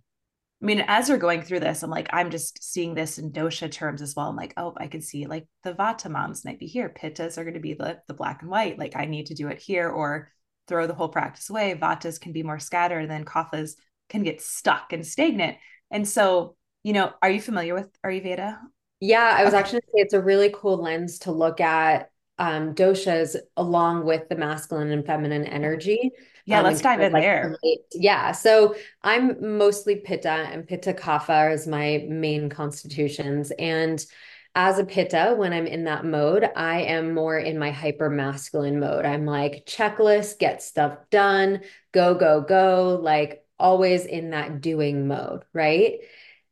I 0.63 0.65
mean, 0.65 0.85
as 0.87 1.09
we're 1.09 1.19
going 1.19 1.43
through 1.43 1.61
this, 1.61 1.83
I'm 1.83 1.91
like, 1.91 2.09
I'm 2.13 2.31
just 2.31 2.63
seeing 2.63 2.95
this 2.95 3.19
in 3.19 3.33
dosha 3.33 3.71
terms 3.71 4.03
as 4.03 4.15
well. 4.17 4.29
I'm 4.29 4.37
like, 4.37 4.55
oh, 4.57 4.75
I 4.77 4.89
can 4.89 5.03
see 5.03 5.27
like 5.27 5.47
the 5.63 5.75
vata 5.75 6.11
moms 6.11 6.45
might 6.45 6.59
be 6.59 6.67
here. 6.67 6.89
Pittas 6.89 7.39
are 7.39 7.45
going 7.45 7.55
to 7.55 7.61
be 7.61 7.75
the, 7.75 8.01
the 8.07 8.15
black 8.15 8.43
and 8.43 8.51
white. 8.51 8.79
Like 8.79 8.97
I 8.97 9.05
need 9.05 9.27
to 9.27 9.35
do 9.35 9.49
it 9.49 9.61
here. 9.61 9.89
Or 9.89 10.31
throw 10.69 10.87
the 10.87 10.95
whole 10.95 11.09
practice 11.09 11.51
away. 11.51 11.75
Vatas 11.75 12.21
can 12.21 12.33
be 12.33 12.43
more 12.43 12.61
scattered, 12.61 13.01
and 13.01 13.11
then 13.11 13.25
kaphas 13.25 13.73
can 14.09 14.23
get 14.23 14.41
stuck 14.41 14.93
and 14.93 15.05
stagnant. 15.05 15.57
And 15.91 16.07
so, 16.07 16.57
you 16.85 16.93
know, 16.93 17.13
are 17.23 17.31
you 17.31 17.41
familiar 17.41 17.75
with 17.75 17.91
Ayurveda? 18.05 18.59
Yeah, 19.01 19.35
I 19.37 19.45
was 19.45 19.55
okay. 19.55 19.61
actually 19.61 19.81
say 19.81 20.03
it's 20.03 20.15
a 20.15 20.23
really 20.23 20.51
cool 20.55 20.77
lens 20.77 21.21
to 21.21 21.33
look 21.33 21.61
at 21.61 22.11
um, 22.39 22.75
doshas 22.75 23.37
along 23.57 24.05
with 24.05 24.29
the 24.29 24.37
masculine 24.37 24.91
and 24.91 25.05
feminine 25.05 25.45
energy. 25.45 26.11
Yeah, 26.45 26.59
um, 26.59 26.65
let's 26.65 26.81
dive 26.81 27.01
in 27.01 27.13
like, 27.13 27.23
there. 27.23 27.57
Yeah, 27.93 28.33
so 28.33 28.75
I'm 29.03 29.59
mostly 29.59 29.97
Pitta, 29.97 30.29
and 30.29 30.67
Pitta 30.67 30.95
Kapha 30.95 31.53
is 31.53 31.67
my 31.67 32.07
main 32.09 32.49
constitutions, 32.49 33.53
and 33.59 34.05
as 34.55 34.79
a 34.81 34.85
pitta, 34.85 35.35
when 35.37 35.53
I'm 35.53 35.69
in 35.69 35.85
that 35.85 36.05
mode, 36.05 36.49
I 36.57 36.81
am 36.81 37.15
more 37.15 37.39
in 37.39 37.61
my 37.61 37.71
hyper 37.71 38.11
masculine 38.11 38.81
mode. 38.81 39.05
I'm 39.05 39.25
like, 39.25 39.67
checklist, 39.67 40.41
get 40.41 40.63
stuff 40.63 40.99
done, 41.11 41.61
go, 41.93 42.15
go, 42.15 42.41
go, 42.41 42.99
like 43.01 43.45
always 43.59 44.05
in 44.05 44.31
that 44.31 44.61
doing 44.61 45.07
mode, 45.07 45.45
right? 45.53 46.01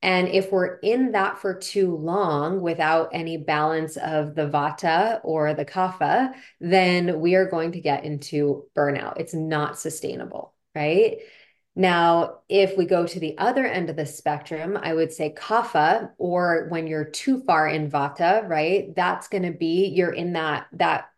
And 0.03 0.29
if 0.29 0.53
we're 0.53 0.77
in 0.77 1.13
that 1.13 1.39
for 1.39 1.55
too 1.55 1.97
long 1.97 2.61
without 2.61 3.11
any 3.13 3.39
balance 3.39 3.97
of 3.97 4.35
the 4.35 4.47
vata 4.47 5.21
or 5.25 5.55
the 5.55 5.65
kapha, 5.65 6.35
then 6.61 7.21
we 7.21 7.35
are 7.35 7.49
going 7.49 7.73
to 7.73 7.81
get 7.81 8.05
into 8.05 8.67
burnout. 8.77 9.19
It's 9.19 9.35
not 9.35 9.79
sustainable, 9.79 10.55
right? 10.75 11.19
Now, 11.75 12.39
if 12.49 12.77
we 12.77 12.87
go 12.87 13.07
to 13.07 13.21
the 13.21 13.37
other 13.37 13.67
end 13.67 13.91
of 13.91 13.97
the 13.97 14.07
spectrum, 14.07 14.79
I 14.81 14.95
would 14.95 15.13
say 15.13 15.35
kapha, 15.37 16.13
or 16.19 16.69
when 16.71 16.87
you're 16.87 17.05
too 17.05 17.43
far 17.43 17.69
in 17.69 17.91
vata, 17.91 18.49
right? 18.49 18.95
That's 18.95 19.29
going 19.29 19.43
to 19.43 19.53
be 19.53 19.89
you're 19.89 20.13
in 20.13 20.35
that 20.35 20.69
that 20.73 21.11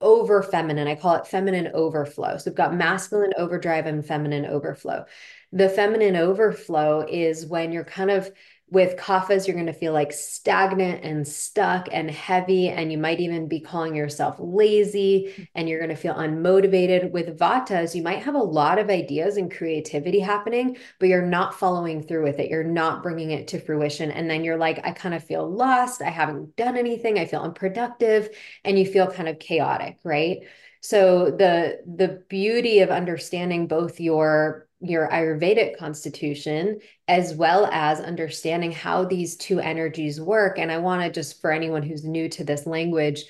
over 0.00 0.42
feminine. 0.42 0.86
I 0.86 0.94
call 0.94 1.14
it 1.14 1.26
feminine 1.26 1.70
overflow. 1.72 2.36
So 2.36 2.50
we've 2.50 2.56
got 2.56 2.74
masculine 2.74 3.32
overdrive 3.38 3.86
and 3.86 4.04
feminine 4.04 4.44
overflow. 4.44 5.06
The 5.54 5.68
feminine 5.68 6.16
overflow 6.16 7.06
is 7.08 7.46
when 7.46 7.72
you're 7.72 7.84
kind 7.84 8.10
of 8.10 8.30
with 8.70 8.96
kaphas, 8.96 9.46
you're 9.46 9.54
going 9.54 9.66
to 9.66 9.72
feel 9.72 9.92
like 9.92 10.12
stagnant 10.12 11.04
and 11.04 11.28
stuck 11.28 11.88
and 11.92 12.10
heavy, 12.10 12.70
and 12.70 12.90
you 12.90 12.98
might 12.98 13.20
even 13.20 13.46
be 13.46 13.60
calling 13.60 13.94
yourself 13.94 14.34
lazy 14.40 15.48
and 15.54 15.68
you're 15.68 15.78
going 15.78 15.90
to 15.90 15.96
feel 15.96 16.14
unmotivated. 16.14 17.12
With 17.12 17.38
vatas, 17.38 17.94
you 17.94 18.02
might 18.02 18.24
have 18.24 18.34
a 18.34 18.38
lot 18.38 18.80
of 18.80 18.90
ideas 18.90 19.36
and 19.36 19.54
creativity 19.54 20.18
happening, 20.18 20.76
but 20.98 21.08
you're 21.08 21.24
not 21.24 21.54
following 21.54 22.02
through 22.02 22.24
with 22.24 22.40
it. 22.40 22.50
You're 22.50 22.64
not 22.64 23.04
bringing 23.04 23.30
it 23.30 23.46
to 23.48 23.60
fruition. 23.60 24.10
And 24.10 24.28
then 24.28 24.42
you're 24.42 24.58
like, 24.58 24.80
I 24.84 24.90
kind 24.90 25.14
of 25.14 25.22
feel 25.22 25.48
lost. 25.48 26.02
I 26.02 26.10
haven't 26.10 26.56
done 26.56 26.76
anything. 26.76 27.16
I 27.18 27.26
feel 27.26 27.42
unproductive. 27.42 28.30
And 28.64 28.76
you 28.76 28.86
feel 28.86 29.06
kind 29.06 29.28
of 29.28 29.38
chaotic, 29.38 29.98
right? 30.02 30.38
So 30.80 31.30
the 31.30 31.80
the 31.86 32.24
beauty 32.28 32.80
of 32.80 32.90
understanding 32.90 33.68
both 33.68 34.00
your 34.00 34.68
your 34.84 35.08
Ayurvedic 35.08 35.76
constitution, 35.78 36.80
as 37.08 37.34
well 37.34 37.66
as 37.72 38.00
understanding 38.00 38.72
how 38.72 39.04
these 39.04 39.36
two 39.36 39.60
energies 39.60 40.20
work. 40.20 40.58
And 40.58 40.70
I 40.70 40.78
want 40.78 41.02
to 41.02 41.10
just, 41.10 41.40
for 41.40 41.50
anyone 41.50 41.82
who's 41.82 42.04
new 42.04 42.28
to 42.30 42.44
this 42.44 42.66
language, 42.66 43.24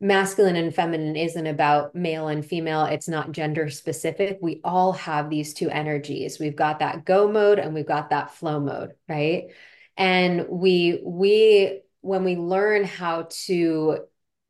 masculine 0.00 0.56
and 0.56 0.74
feminine 0.74 1.14
isn't 1.14 1.46
about 1.46 1.94
male 1.94 2.26
and 2.28 2.44
female. 2.44 2.84
It's 2.84 3.08
not 3.08 3.30
gender 3.32 3.70
specific. 3.70 4.38
We 4.42 4.60
all 4.64 4.92
have 4.94 5.30
these 5.30 5.54
two 5.54 5.70
energies. 5.70 6.40
We've 6.40 6.56
got 6.56 6.80
that 6.80 7.04
go 7.04 7.30
mode 7.30 7.60
and 7.60 7.72
we've 7.72 7.86
got 7.86 8.10
that 8.10 8.32
flow 8.32 8.58
mode, 8.58 8.94
right? 9.08 9.52
And 9.96 10.46
we, 10.48 11.00
we, 11.04 11.82
when 12.00 12.24
we 12.24 12.34
learn 12.36 12.82
how 12.84 13.28
to 13.44 13.98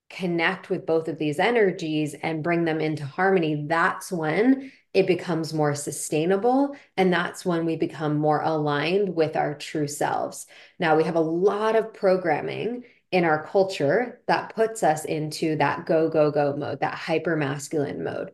connect 0.08 0.70
with 0.70 0.86
both 0.86 1.08
of 1.08 1.18
these 1.18 1.38
energies 1.38 2.14
and 2.14 2.42
bring 2.42 2.64
them 2.64 2.80
into 2.80 3.04
harmony, 3.04 3.66
that's 3.68 4.10
when 4.10 4.72
it 4.94 5.06
becomes 5.06 5.54
more 5.54 5.74
sustainable. 5.74 6.76
And 6.96 7.12
that's 7.12 7.44
when 7.44 7.64
we 7.64 7.76
become 7.76 8.16
more 8.16 8.42
aligned 8.42 9.14
with 9.14 9.36
our 9.36 9.54
true 9.54 9.88
selves. 9.88 10.46
Now, 10.78 10.96
we 10.96 11.04
have 11.04 11.16
a 11.16 11.20
lot 11.20 11.76
of 11.76 11.94
programming 11.94 12.84
in 13.10 13.24
our 13.24 13.46
culture 13.46 14.20
that 14.26 14.54
puts 14.54 14.82
us 14.82 15.04
into 15.04 15.56
that 15.56 15.86
go, 15.86 16.08
go, 16.08 16.30
go 16.30 16.56
mode, 16.56 16.80
that 16.80 16.94
hyper 16.94 17.36
masculine 17.36 18.02
mode. 18.02 18.32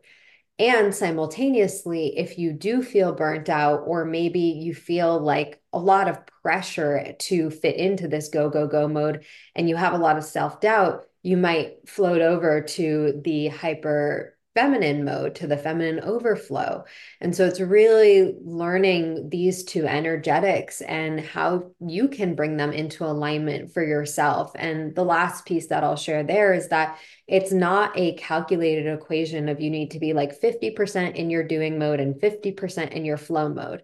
And 0.57 0.93
simultaneously, 0.93 2.17
if 2.17 2.37
you 2.37 2.51
do 2.51 2.83
feel 2.83 3.13
burnt 3.13 3.47
out, 3.47 3.83
or 3.85 4.03
maybe 4.03 4.39
you 4.39 4.75
feel 4.75 5.17
like 5.17 5.61
a 5.71 5.79
lot 5.79 6.09
of 6.09 6.19
pressure 6.43 7.15
to 7.17 7.49
fit 7.49 7.77
into 7.77 8.09
this 8.09 8.27
go, 8.27 8.49
go, 8.49 8.67
go 8.67 8.87
mode, 8.89 9.23
and 9.55 9.69
you 9.69 9.77
have 9.77 9.93
a 9.93 9.97
lot 9.97 10.17
of 10.17 10.25
self 10.25 10.59
doubt, 10.59 11.05
you 11.23 11.37
might 11.37 11.87
float 11.87 12.21
over 12.21 12.61
to 12.61 13.21
the 13.23 13.47
hyper 13.47 14.37
feminine 14.55 15.05
mode 15.05 15.35
to 15.35 15.47
the 15.47 15.57
feminine 15.57 15.99
overflow. 15.99 16.83
And 17.21 17.35
so 17.35 17.45
it's 17.45 17.59
really 17.59 18.35
learning 18.41 19.29
these 19.29 19.63
two 19.63 19.85
energetics 19.85 20.81
and 20.81 21.19
how 21.19 21.71
you 21.79 22.07
can 22.07 22.35
bring 22.35 22.57
them 22.57 22.73
into 22.73 23.05
alignment 23.05 23.73
for 23.73 23.83
yourself. 23.83 24.51
And 24.55 24.95
the 24.95 25.05
last 25.05 25.45
piece 25.45 25.67
that 25.67 25.83
I'll 25.83 25.95
share 25.95 26.23
there 26.23 26.53
is 26.53 26.69
that 26.69 26.97
it's 27.27 27.51
not 27.51 27.97
a 27.97 28.13
calculated 28.15 28.91
equation 28.91 29.49
of 29.49 29.61
you 29.61 29.69
need 29.69 29.91
to 29.91 29.99
be 29.99 30.13
like 30.13 30.39
50% 30.39 31.15
in 31.15 31.29
your 31.29 31.43
doing 31.43 31.77
mode 31.77 31.99
and 31.99 32.15
50% 32.15 32.91
in 32.91 33.05
your 33.05 33.17
flow 33.17 33.49
mode 33.49 33.83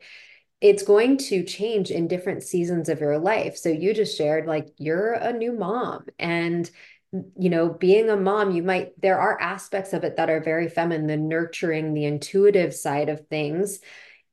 it's 0.61 0.83
going 0.83 1.17
to 1.17 1.43
change 1.43 1.91
in 1.91 2.07
different 2.07 2.41
seasons 2.41 2.89
of 2.89 2.99
your 2.99 3.19
life. 3.19 3.57
So 3.57 3.69
you 3.69 3.93
just 3.93 4.17
shared 4.17 4.47
like 4.47 4.69
you're 4.77 5.13
a 5.13 5.33
new 5.33 5.51
mom 5.51 6.05
and 6.17 6.69
you 7.37 7.49
know, 7.49 7.69
being 7.69 8.09
a 8.09 8.17
mom, 8.17 8.51
you 8.51 8.63
might, 8.63 8.99
there 9.01 9.19
are 9.19 9.39
aspects 9.39 9.93
of 9.93 10.03
it 10.03 10.17
that 10.17 10.29
are 10.29 10.41
very 10.41 10.67
feminine, 10.69 11.07
the 11.07 11.17
nurturing, 11.17 11.93
the 11.93 12.05
intuitive 12.05 12.73
side 12.73 13.09
of 13.09 13.27
things. 13.27 13.79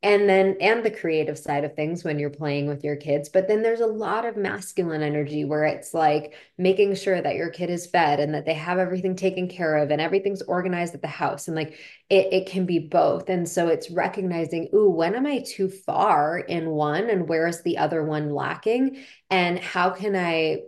And 0.04 0.28
then, 0.28 0.56
and 0.60 0.82
the 0.82 0.90
creative 0.90 1.38
side 1.38 1.62
of 1.62 1.76
things 1.76 2.02
when 2.02 2.18
you're 2.18 2.28
playing 2.28 2.66
with 2.66 2.82
your 2.82 2.96
kids. 2.96 3.28
But 3.28 3.46
then 3.46 3.62
there's 3.62 3.78
a 3.78 3.86
lot 3.86 4.24
of 4.24 4.36
masculine 4.36 5.00
energy 5.00 5.44
where 5.44 5.62
it's 5.62 5.94
like 5.94 6.34
making 6.58 6.96
sure 6.96 7.22
that 7.22 7.36
your 7.36 7.50
kid 7.50 7.70
is 7.70 7.86
fed 7.86 8.18
and 8.18 8.34
that 8.34 8.44
they 8.44 8.54
have 8.54 8.78
everything 8.78 9.14
taken 9.14 9.46
care 9.46 9.76
of 9.76 9.92
and 9.92 10.00
everything's 10.00 10.42
organized 10.42 10.96
at 10.96 11.02
the 11.02 11.06
house. 11.06 11.46
And 11.46 11.54
like 11.56 11.78
it, 12.10 12.32
it 12.32 12.46
can 12.46 12.66
be 12.66 12.80
both. 12.80 13.28
And 13.28 13.48
so 13.48 13.68
it's 13.68 13.92
recognizing, 13.92 14.70
ooh, 14.74 14.90
when 14.90 15.14
am 15.14 15.24
I 15.24 15.44
too 15.46 15.68
far 15.68 16.36
in 16.36 16.70
one 16.70 17.08
and 17.08 17.28
where 17.28 17.46
is 17.46 17.62
the 17.62 17.78
other 17.78 18.02
one 18.02 18.34
lacking? 18.34 19.04
And 19.30 19.56
how 19.56 19.90
can 19.90 20.16
I 20.16 20.62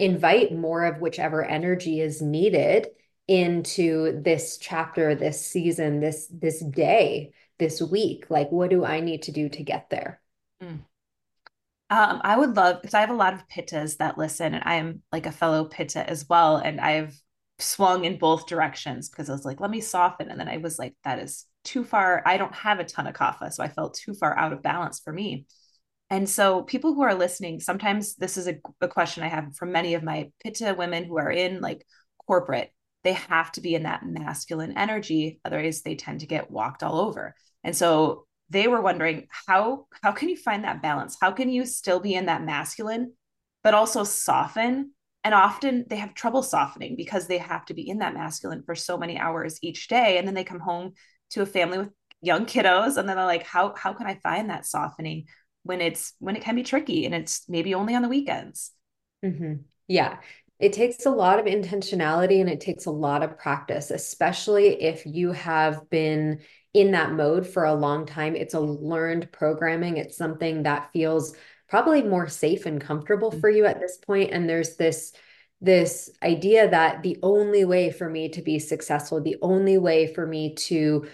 invite 0.00 0.52
more 0.52 0.84
of 0.84 1.00
whichever 1.00 1.44
energy 1.44 2.00
is 2.00 2.22
needed 2.22 2.88
into 3.28 4.20
this 4.22 4.58
chapter 4.58 5.14
this 5.14 5.44
season 5.46 6.00
this 6.00 6.26
this 6.32 6.60
day 6.60 7.32
this 7.58 7.80
week. 7.80 8.26
Like 8.28 8.50
what 8.50 8.70
do 8.70 8.84
i 8.84 9.00
need 9.00 9.22
to 9.22 9.32
do 9.32 9.48
to 9.48 9.62
get 9.62 9.90
there? 9.90 10.20
Mm. 10.62 10.80
um, 11.88 12.20
i 12.22 12.36
would 12.36 12.54
love 12.56 12.82
because 12.82 12.94
i 12.94 13.00
have 13.00 13.10
a 13.10 13.14
lot 13.14 13.32
of 13.32 13.48
pittas 13.48 13.96
that 13.96 14.18
listen 14.18 14.54
and 14.54 14.62
i'm 14.66 15.02
like 15.10 15.26
a 15.26 15.32
fellow 15.32 15.64
pitta 15.64 16.08
as 16.08 16.28
well 16.28 16.58
and 16.58 16.80
i've 16.80 17.18
swung 17.58 18.04
in 18.04 18.18
both 18.18 18.46
directions 18.46 19.08
because 19.08 19.30
i 19.30 19.32
was 19.32 19.44
like 19.44 19.60
let 19.60 19.70
me 19.70 19.80
soften 19.80 20.30
and 20.30 20.38
then 20.38 20.48
i 20.48 20.58
was 20.58 20.78
like 20.78 20.94
that 21.04 21.18
is 21.18 21.46
too 21.64 21.84
far. 21.84 22.22
I 22.24 22.38
don't 22.38 22.54
have 22.54 22.80
a 22.80 22.84
ton 22.84 23.06
of 23.06 23.14
kapha 23.14 23.52
so 23.52 23.62
i 23.62 23.68
felt 23.68 23.94
too 23.94 24.14
far 24.14 24.36
out 24.38 24.52
of 24.52 24.62
balance 24.62 25.00
for 25.00 25.12
me 25.12 25.46
and 26.10 26.28
so, 26.28 26.62
people 26.62 26.92
who 26.92 27.02
are 27.02 27.14
listening, 27.14 27.60
sometimes 27.60 28.16
this 28.16 28.36
is 28.36 28.48
a, 28.48 28.58
a, 28.80 28.88
question 28.88 29.22
I 29.22 29.28
have 29.28 29.54
from 29.54 29.70
many 29.70 29.94
of 29.94 30.02
my 30.02 30.32
Pitta 30.42 30.74
women 30.76 31.04
who 31.04 31.16
are 31.18 31.30
in 31.30 31.60
like 31.60 31.86
corporate. 32.26 32.72
They 33.04 33.12
have 33.12 33.52
to 33.52 33.60
be 33.60 33.76
in 33.76 33.84
that 33.84 34.04
masculine 34.04 34.76
energy, 34.76 35.40
otherwise 35.44 35.82
they 35.82 35.94
tend 35.94 36.20
to 36.20 36.26
get 36.26 36.50
walked 36.50 36.82
all 36.82 36.98
over. 36.98 37.34
And 37.62 37.76
so 37.76 38.26
they 38.50 38.66
were 38.66 38.82
wondering 38.82 39.28
how 39.46 39.86
how 40.02 40.10
can 40.10 40.28
you 40.28 40.36
find 40.36 40.64
that 40.64 40.82
balance? 40.82 41.16
How 41.20 41.30
can 41.30 41.48
you 41.48 41.64
still 41.64 42.00
be 42.00 42.14
in 42.14 42.26
that 42.26 42.42
masculine, 42.42 43.12
but 43.62 43.74
also 43.74 44.02
soften? 44.02 44.92
And 45.22 45.32
often 45.32 45.84
they 45.88 45.96
have 45.96 46.14
trouble 46.14 46.42
softening 46.42 46.96
because 46.96 47.28
they 47.28 47.38
have 47.38 47.64
to 47.66 47.74
be 47.74 47.88
in 47.88 47.98
that 47.98 48.14
masculine 48.14 48.64
for 48.64 48.74
so 48.74 48.98
many 48.98 49.16
hours 49.16 49.60
each 49.62 49.86
day, 49.86 50.18
and 50.18 50.26
then 50.26 50.34
they 50.34 50.44
come 50.44 50.60
home 50.60 50.94
to 51.30 51.42
a 51.42 51.46
family 51.46 51.78
with 51.78 51.90
young 52.20 52.46
kiddos, 52.46 52.96
and 52.96 53.08
then 53.08 53.16
they're 53.16 53.26
like, 53.26 53.44
how 53.44 53.74
how 53.76 53.92
can 53.92 54.08
I 54.08 54.16
find 54.16 54.50
that 54.50 54.66
softening? 54.66 55.26
When 55.62 55.80
it's 55.80 56.14
when 56.18 56.36
it 56.36 56.42
can 56.42 56.56
be 56.56 56.62
tricky 56.62 57.04
and 57.06 57.14
it's 57.14 57.44
maybe 57.48 57.74
only 57.74 57.94
on 57.94 58.02
the 58.02 58.08
weekends. 58.08 58.72
Mm-hmm. 59.24 59.54
Yeah. 59.88 60.18
It 60.58 60.74
takes 60.74 61.06
a 61.06 61.10
lot 61.10 61.38
of 61.38 61.46
intentionality 61.46 62.40
and 62.40 62.50
it 62.50 62.60
takes 62.60 62.84
a 62.84 62.90
lot 62.90 63.22
of 63.22 63.38
practice, 63.38 63.90
especially 63.90 64.82
if 64.82 65.06
you 65.06 65.32
have 65.32 65.88
been 65.88 66.40
in 66.74 66.92
that 66.92 67.12
mode 67.12 67.46
for 67.46 67.64
a 67.64 67.74
long 67.74 68.04
time. 68.04 68.36
It's 68.36 68.54
a 68.54 68.60
learned 68.60 69.32
programming, 69.32 69.96
it's 69.96 70.16
something 70.16 70.64
that 70.64 70.92
feels 70.92 71.34
probably 71.70 72.02
more 72.02 72.28
safe 72.28 72.66
and 72.66 72.80
comfortable 72.80 73.30
for 73.30 73.48
you 73.48 73.64
at 73.64 73.80
this 73.80 73.96
point 73.96 74.32
and 74.32 74.48
there's 74.48 74.76
this 74.76 75.12
this 75.62 76.10
idea 76.22 76.68
that 76.68 77.02
the 77.02 77.18
only 77.22 77.64
way 77.64 77.92
for 77.92 78.08
me 78.08 78.28
to 78.28 78.42
be 78.42 78.58
successful 78.58 79.22
the 79.22 79.36
only 79.40 79.78
way 79.78 80.12
for 80.12 80.26
me 80.26 80.54
to 80.54 81.06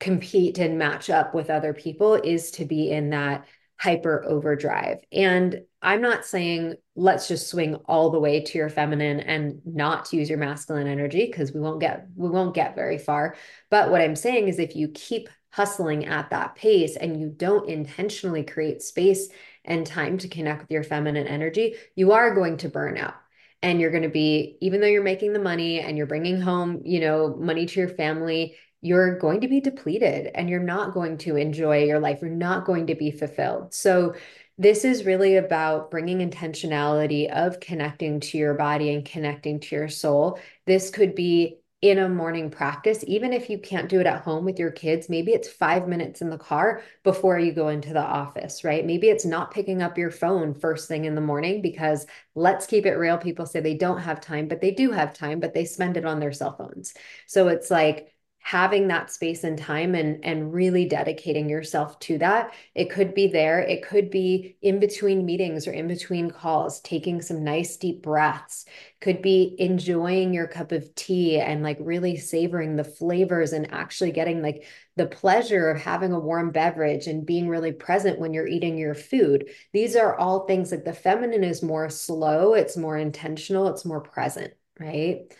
compete 0.00 0.58
and 0.58 0.78
match 0.78 1.10
up 1.10 1.34
with 1.34 1.50
other 1.50 1.74
people 1.74 2.14
is 2.14 2.50
to 2.52 2.64
be 2.64 2.90
in 2.90 3.10
that 3.10 3.44
hyper 3.80 4.22
overdrive. 4.26 4.98
And 5.10 5.62
I'm 5.80 6.02
not 6.02 6.26
saying 6.26 6.74
let's 6.96 7.28
just 7.28 7.48
swing 7.48 7.76
all 7.86 8.10
the 8.10 8.20
way 8.20 8.42
to 8.42 8.58
your 8.58 8.68
feminine 8.68 9.20
and 9.20 9.62
not 9.64 10.12
use 10.12 10.28
your 10.28 10.38
masculine 10.38 10.86
energy 10.86 11.24
because 11.24 11.54
we 11.54 11.60
won't 11.60 11.80
get 11.80 12.06
we 12.14 12.28
won't 12.28 12.54
get 12.54 12.74
very 12.74 12.98
far. 12.98 13.36
But 13.70 13.90
what 13.90 14.02
I'm 14.02 14.16
saying 14.16 14.48
is 14.48 14.58
if 14.58 14.76
you 14.76 14.88
keep 14.88 15.30
hustling 15.52 16.04
at 16.04 16.28
that 16.28 16.56
pace 16.56 16.96
and 16.96 17.18
you 17.18 17.32
don't 17.34 17.70
intentionally 17.70 18.44
create 18.44 18.82
space 18.82 19.30
and 19.64 19.86
time 19.86 20.18
to 20.18 20.28
connect 20.28 20.60
with 20.60 20.70
your 20.70 20.84
feminine 20.84 21.26
energy, 21.26 21.74
you 21.96 22.12
are 22.12 22.34
going 22.34 22.58
to 22.58 22.68
burn 22.68 22.98
out. 22.98 23.14
And 23.62 23.80
you're 23.80 23.90
going 23.90 24.02
to 24.02 24.10
be 24.10 24.58
even 24.60 24.82
though 24.82 24.86
you're 24.86 25.02
making 25.02 25.32
the 25.32 25.38
money 25.38 25.80
and 25.80 25.96
you're 25.96 26.06
bringing 26.06 26.38
home, 26.38 26.82
you 26.84 27.00
know, 27.00 27.34
money 27.36 27.64
to 27.64 27.80
your 27.80 27.88
family, 27.88 28.56
you're 28.80 29.18
going 29.18 29.42
to 29.42 29.48
be 29.48 29.60
depleted 29.60 30.30
and 30.34 30.48
you're 30.48 30.60
not 30.60 30.94
going 30.94 31.18
to 31.18 31.36
enjoy 31.36 31.84
your 31.84 32.00
life. 32.00 32.20
You're 32.22 32.30
not 32.30 32.64
going 32.64 32.86
to 32.88 32.94
be 32.94 33.10
fulfilled. 33.10 33.74
So, 33.74 34.14
this 34.58 34.84
is 34.84 35.06
really 35.06 35.36
about 35.36 35.90
bringing 35.90 36.18
intentionality 36.18 37.30
of 37.30 37.60
connecting 37.60 38.20
to 38.20 38.36
your 38.36 38.52
body 38.52 38.92
and 38.92 39.06
connecting 39.06 39.58
to 39.60 39.74
your 39.74 39.88
soul. 39.88 40.38
This 40.66 40.90
could 40.90 41.14
be 41.14 41.60
in 41.82 41.98
a 41.98 42.08
morning 42.10 42.50
practice, 42.50 43.02
even 43.06 43.32
if 43.32 43.48
you 43.48 43.58
can't 43.58 43.88
do 43.88 44.00
it 44.00 44.06
at 44.06 44.22
home 44.22 44.44
with 44.44 44.58
your 44.58 44.70
kids, 44.70 45.08
maybe 45.08 45.32
it's 45.32 45.48
five 45.48 45.88
minutes 45.88 46.20
in 46.20 46.28
the 46.28 46.36
car 46.36 46.82
before 47.04 47.38
you 47.38 47.52
go 47.52 47.68
into 47.68 47.94
the 47.94 48.02
office, 48.02 48.64
right? 48.64 48.84
Maybe 48.84 49.08
it's 49.08 49.24
not 49.24 49.50
picking 49.50 49.80
up 49.80 49.96
your 49.96 50.10
phone 50.10 50.52
first 50.52 50.88
thing 50.88 51.06
in 51.06 51.14
the 51.14 51.22
morning 51.22 51.62
because 51.62 52.04
let's 52.34 52.66
keep 52.66 52.84
it 52.84 52.96
real. 52.96 53.16
People 53.16 53.46
say 53.46 53.60
they 53.60 53.78
don't 53.78 54.00
have 54.00 54.20
time, 54.20 54.46
but 54.46 54.60
they 54.60 54.72
do 54.72 54.90
have 54.90 55.14
time, 55.14 55.40
but 55.40 55.54
they 55.54 55.64
spend 55.64 55.96
it 55.96 56.04
on 56.04 56.20
their 56.20 56.32
cell 56.32 56.54
phones. 56.54 56.92
So 57.26 57.48
it's 57.48 57.70
like, 57.70 58.12
having 58.50 58.88
that 58.88 59.12
space 59.12 59.44
and 59.44 59.56
time 59.56 59.94
and 59.94 60.24
and 60.24 60.52
really 60.52 60.84
dedicating 60.84 61.48
yourself 61.48 61.96
to 62.00 62.18
that. 62.18 62.52
It 62.74 62.90
could 62.90 63.14
be 63.14 63.28
there. 63.28 63.60
It 63.60 63.86
could 63.86 64.10
be 64.10 64.56
in 64.60 64.80
between 64.80 65.24
meetings 65.24 65.68
or 65.68 65.72
in 65.72 65.86
between 65.86 66.32
calls 66.32 66.80
taking 66.80 67.22
some 67.22 67.44
nice 67.44 67.76
deep 67.76 68.02
breaths. 68.02 68.64
Could 69.00 69.22
be 69.22 69.54
enjoying 69.60 70.34
your 70.34 70.48
cup 70.48 70.72
of 70.72 70.92
tea 70.96 71.38
and 71.38 71.62
like 71.62 71.78
really 71.80 72.16
savoring 72.16 72.74
the 72.74 72.82
flavors 72.82 73.52
and 73.52 73.72
actually 73.72 74.10
getting 74.10 74.42
like 74.42 74.64
the 74.96 75.06
pleasure 75.06 75.70
of 75.70 75.80
having 75.80 76.10
a 76.10 76.18
warm 76.18 76.50
beverage 76.50 77.06
and 77.06 77.24
being 77.24 77.48
really 77.48 77.72
present 77.72 78.18
when 78.18 78.34
you're 78.34 78.48
eating 78.48 78.76
your 78.76 78.96
food. 78.96 79.48
These 79.72 79.94
are 79.94 80.18
all 80.18 80.46
things 80.46 80.72
like 80.72 80.84
the 80.84 80.92
feminine 80.92 81.44
is 81.44 81.62
more 81.62 81.88
slow 81.88 82.54
it's 82.54 82.76
more 82.76 82.96
intentional 82.96 83.68
it's 83.68 83.84
more 83.84 84.00
present 84.00 84.52
right 84.80 85.32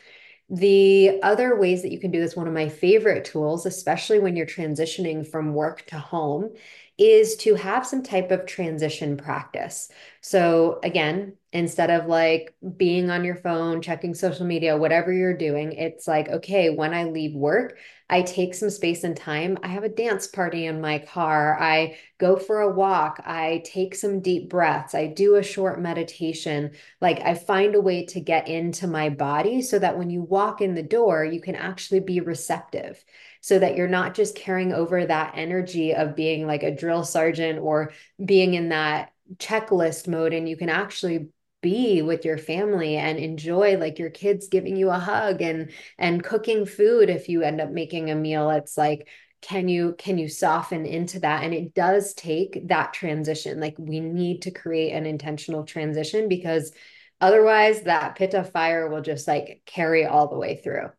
the 0.51 1.21
other 1.23 1.57
ways 1.57 1.83
that 1.83 1.93
you 1.93 2.01
can 2.01 2.11
do 2.11 2.21
this, 2.21 2.35
one 2.35 2.49
of 2.49 2.53
my 2.55 2.69
favorite 2.69 3.25
tools, 3.25 3.67
especially 3.67 4.19
when 4.19 4.35
you're 4.35 4.47
transitioning 4.47 5.27
from 5.27 5.55
work 5.55 5.87
to 5.87 5.99
home, 5.99 6.51
is 6.99 7.37
to 7.37 7.55
have 7.55 7.87
some 7.87 8.03
type 8.03 8.31
of 8.31 8.47
transition 8.47 9.17
practice. 9.17 9.91
So, 10.21 10.81
again, 10.83 11.37
instead 11.53 11.89
of 11.89 12.07
like 12.07 12.55
being 12.77 13.11
on 13.11 13.25
your 13.25 13.37
phone, 13.37 13.81
checking 13.81 14.13
social 14.13 14.45
media, 14.45 14.77
whatever 14.77 15.13
you're 15.13 15.37
doing, 15.37 15.73
it's 15.73 16.07
like, 16.09 16.29
okay, 16.29 16.69
when 16.69 16.93
I 16.93 17.05
leave 17.05 17.35
work, 17.35 17.79
I 18.11 18.23
take 18.23 18.55
some 18.55 18.71
space 18.71 19.05
and 19.05 19.17
time. 19.17 19.57
I 19.63 19.69
have 19.69 19.85
a 19.85 19.89
dance 19.89 20.27
party 20.27 20.67
in 20.67 20.81
my 20.81 20.99
car. 20.99 21.57
I 21.61 21.97
go 22.19 22.37
for 22.37 22.61
a 22.61 22.71
walk. 22.71 23.23
I 23.25 23.63
take 23.65 23.95
some 23.95 24.21
deep 24.21 24.51
breaths. 24.51 24.97
I 24.97 25.07
do 25.07 25.37
a 25.37 25.45
short 25.45 25.81
meditation. 25.81 26.73
Like 27.01 27.21
I 27.21 27.35
find 27.35 27.77
a 27.77 27.81
way 27.81 28.05
to 28.07 28.21
get 28.21 28.49
into 28.49 28.89
my 28.89 29.11
body 29.11 29.63
so 29.63 29.79
that 29.79 29.97
when 29.97 30.11
you 30.11 30.23
walk 30.23 30.61
in 30.61 30.75
the 30.75 30.83
door, 30.83 31.25
you 31.25 31.41
can 31.41 31.55
actually 31.55 32.01
be 32.01 32.19
receptive 32.19 33.03
so 33.41 33.61
that 33.61 33.77
you're 33.77 33.87
not 33.87 34.15
just 34.15 34.35
carrying 34.35 34.73
over 34.73 35.07
that 35.07 35.35
energy 35.37 35.95
of 35.95 36.17
being 36.17 36.49
like 36.49 36.65
a 36.65 36.75
drill 36.75 37.05
sergeant 37.05 37.61
or 37.61 37.93
being 38.23 38.55
in 38.55 38.71
that 38.71 39.13
checklist 39.37 40.09
mode 40.09 40.35
and 40.35 40.49
you 40.49 40.57
can 40.57 40.69
actually 40.69 41.29
be 41.61 42.03
with 42.03 42.25
your 42.25 42.39
family 42.39 42.97
and 42.97 43.19
enjoy 43.19 43.77
like 43.77 43.99
your 43.99 44.11
kids 44.11 44.49
giving 44.49 44.77
you 44.77 44.91
a 44.91 44.99
hug 44.99 45.43
and 45.43 45.71
and 45.99 46.25
cooking 46.25 46.65
food 46.65 47.11
if 47.11 47.29
you 47.29 47.43
end 47.43 47.61
up 47.61 47.71
making 47.71 48.11
a 48.11 48.15
meal. 48.15 48.51
It's 48.51 48.79
like 48.79 49.09
can 49.43 49.69
you 49.69 49.95
can 49.99 50.19
you 50.19 50.29
soften 50.29 50.85
into 50.87 51.21
that? 51.21 51.45
And 51.45 51.55
it 51.55 51.75
does 51.75 52.15
take 52.15 52.69
that 52.69 52.93
transition. 52.93 53.61
Like 53.61 53.75
we 53.79 54.01
need 54.01 54.43
to 54.43 54.51
create 54.51 54.93
an 54.93 55.07
intentional 55.07 55.65
transition 55.65 56.29
because 56.29 56.73
otherwise 57.21 57.83
that 57.83 58.17
pitta 58.17 58.45
fire 58.45 58.89
will 58.89 59.03
just 59.03 59.27
like 59.27 59.63
carry 59.67 60.05
all 60.07 60.29
the 60.29 60.39
way 60.39 60.57
through. 60.57 60.91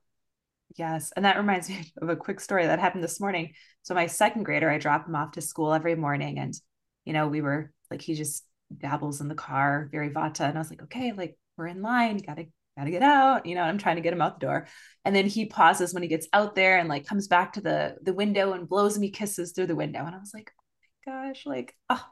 Yes 0.78 1.12
and 1.16 1.26
that 1.26 1.38
reminds 1.38 1.70
me 1.70 1.92
of 2.02 2.10
a 2.10 2.16
quick 2.16 2.40
story 2.40 2.66
that 2.66 2.80
happened 2.80 3.04
this 3.04 3.20
morning. 3.20 3.54
So 3.84 3.96
my 3.96 4.08
second 4.08 4.44
grader 4.44 4.70
i 4.70 4.78
drop 4.78 5.08
him 5.08 5.16
off 5.16 5.32
to 5.34 5.42
school 5.42 5.74
every 5.74 5.96
morning 5.96 6.38
and 6.38 6.54
you 7.06 7.14
know 7.14 7.28
we 7.28 7.42
were 7.42 7.72
like 7.90 8.02
he 8.02 8.14
just 8.14 8.46
dabbles 8.78 9.22
in 9.22 9.28
the 9.28 9.36
car, 9.36 9.90
very 9.92 10.10
vata. 10.10 10.42
And 10.42 10.58
I 10.58 10.62
was 10.62 10.70
like, 10.70 10.84
okay, 10.84 11.14
like 11.14 11.38
we're 11.58 11.68
in 11.68 11.82
line, 11.82 12.18
gotta 12.18 12.46
gotta 12.78 12.92
get 12.92 13.04
out. 13.04 13.46
You 13.46 13.56
know, 13.56 13.64
I'm 13.64 13.78
trying 13.78 13.98
to 13.98 14.02
get 14.02 14.14
him 14.14 14.22
out 14.22 14.40
the 14.40 14.46
door. 14.46 14.68
And 15.06 15.16
then 15.16 15.28
he 15.28 15.46
pauses 15.46 15.94
when 15.94 16.04
he 16.04 16.10
gets 16.10 16.28
out 16.34 16.56
there 16.56 16.78
and 16.78 16.90
like 16.90 17.06
comes 17.06 17.28
back 17.28 17.54
to 17.54 17.62
the 17.62 17.98
the 18.02 18.14
window 18.14 18.54
and 18.54 18.70
blows 18.70 18.98
me 18.98 19.12
kisses 19.12 19.52
through 19.52 19.68
the 19.68 19.76
window. 19.76 20.06
And 20.06 20.16
I 20.16 20.20
was 20.20 20.34
like, 20.34 20.52
oh 20.58 21.12
my 21.14 21.30
gosh, 21.30 21.46
like, 21.46 21.76
oh, 21.90 22.04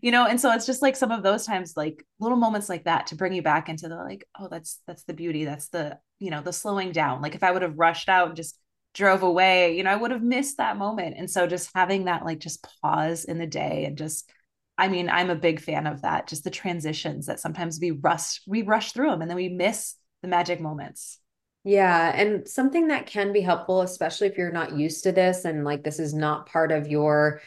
you 0.00 0.10
know, 0.10 0.26
and 0.26 0.40
so 0.40 0.52
it's 0.52 0.66
just 0.66 0.82
like 0.82 0.96
some 0.96 1.12
of 1.12 1.22
those 1.22 1.46
times, 1.46 1.76
like 1.76 2.04
little 2.18 2.38
moments 2.38 2.68
like 2.68 2.84
that 2.84 3.08
to 3.08 3.16
bring 3.16 3.32
you 3.32 3.42
back 3.42 3.68
into 3.68 3.88
the 3.88 3.96
like, 3.96 4.26
oh, 4.38 4.48
that's 4.50 4.80
that's 4.86 5.04
the 5.04 5.14
beauty. 5.14 5.44
That's 5.44 5.68
the, 5.68 5.98
you 6.18 6.30
know, 6.30 6.42
the 6.42 6.52
slowing 6.52 6.92
down. 6.92 7.22
Like 7.22 7.34
if 7.34 7.42
I 7.42 7.50
would 7.52 7.62
have 7.62 7.78
rushed 7.78 8.08
out 8.08 8.28
and 8.28 8.36
just 8.36 8.58
drove 8.94 9.22
away, 9.22 9.76
you 9.76 9.82
know, 9.82 9.90
I 9.90 9.96
would 9.96 10.10
have 10.10 10.22
missed 10.22 10.58
that 10.58 10.76
moment. 10.76 11.16
And 11.16 11.30
so 11.30 11.46
just 11.46 11.70
having 11.74 12.04
that 12.04 12.24
like 12.24 12.40
just 12.40 12.66
pause 12.82 13.24
in 13.24 13.38
the 13.38 13.46
day 13.46 13.84
and 13.86 13.96
just 13.96 14.30
I 14.78 14.88
mean, 14.88 15.08
I'm 15.08 15.30
a 15.30 15.36
big 15.36 15.60
fan 15.60 15.86
of 15.86 16.02
that. 16.02 16.26
Just 16.26 16.44
the 16.44 16.50
transitions 16.50 17.26
that 17.26 17.40
sometimes 17.40 17.78
we 17.80 17.90
rush, 17.90 18.40
we 18.46 18.62
rush 18.62 18.92
through 18.92 19.10
them 19.10 19.22
and 19.22 19.30
then 19.30 19.36
we 19.36 19.48
miss 19.48 19.96
the 20.22 20.28
magic 20.28 20.60
moments. 20.60 21.18
Yeah. 21.64 22.12
And 22.14 22.48
something 22.48 22.88
that 22.88 23.06
can 23.06 23.32
be 23.32 23.40
helpful, 23.40 23.82
especially 23.82 24.28
if 24.28 24.36
you're 24.36 24.50
not 24.50 24.76
used 24.76 25.04
to 25.04 25.12
this 25.12 25.44
and 25.44 25.64
like 25.64 25.84
this 25.84 26.00
is 26.00 26.14
not 26.14 26.46
part 26.46 26.72
of 26.72 26.88
your 26.88 27.40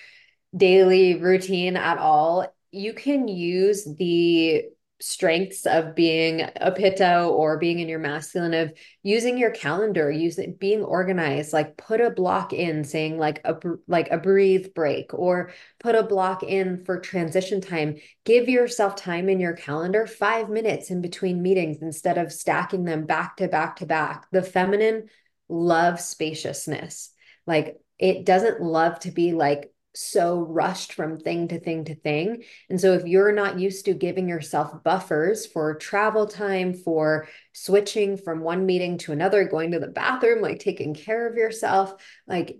daily 0.56 1.20
routine 1.20 1.76
at 1.76 1.98
all, 1.98 2.48
you 2.72 2.94
can 2.94 3.28
use 3.28 3.86
the 3.98 4.66
strengths 5.02 5.66
of 5.66 5.94
being 5.94 6.42
a 6.56 6.72
pitta 6.72 7.26
or 7.26 7.58
being 7.58 7.80
in 7.80 7.90
your 7.90 8.00
masculine 8.00 8.54
of 8.54 8.72
using 9.04 9.38
your 9.38 9.52
calendar 9.52 10.10
using 10.10 10.56
being 10.58 10.82
organized 10.82 11.52
like 11.52 11.76
put 11.76 12.00
a 12.00 12.10
block 12.10 12.54
in 12.54 12.84
saying 12.86 13.18
like 13.18 13.42
a 13.44 13.56
like 13.88 14.10
a 14.10 14.18
breathe 14.18 14.74
break 14.74 15.14
or 15.14 15.52
put 15.80 15.96
a 15.96 16.04
block 16.04 16.44
in 16.44 16.84
for 16.86 17.00
transition 17.00 17.60
time. 17.60 17.98
Give 18.24 18.48
yourself 18.48 18.96
time 18.96 19.28
in 19.28 19.40
your 19.40 19.54
calendar 19.54 20.08
5 20.08 20.50
minutes 20.50 20.90
in 20.90 21.02
between 21.02 21.42
meetings 21.42 21.82
instead 21.82 22.18
of 22.18 22.32
stacking 22.32 22.86
them 22.86 23.06
back 23.06 23.38
to 23.38 23.50
back 23.50 23.78
to 23.78 23.86
back. 23.86 24.28
The 24.32 24.44
feminine 24.44 25.10
loves 25.50 26.06
spaciousness. 26.06 27.12
Like 27.46 27.78
it 28.00 28.26
doesn't 28.26 28.62
love 28.62 29.00
to 29.00 29.12
be 29.12 29.34
like 29.34 29.72
so 29.96 30.42
rushed 30.42 30.94
from 30.94 31.18
thing 31.18 31.48
to 31.48 31.60
thing 31.60 31.86
to 31.86 31.96
thing. 31.96 32.44
And 32.70 32.80
so 32.80 32.94
if 32.94 33.06
you're 33.06 33.32
not 33.32 33.60
used 33.60 33.86
to 33.86 33.94
giving 33.94 34.28
yourself 34.28 34.84
buffers 34.84 35.46
for 35.46 35.76
travel 35.76 36.28
time, 36.28 36.74
for 36.74 37.28
switching 37.54 38.18
from 38.18 38.42
one 38.42 38.66
meeting 38.66 38.98
to 39.00 39.12
another, 39.12 39.46
going 39.46 39.72
to 39.72 39.80
the 39.80 39.88
bathroom, 39.88 40.42
like 40.42 40.60
taking 40.60 40.94
care 40.94 41.28
of 41.28 41.36
yourself, 41.36 41.94
like 42.28 42.60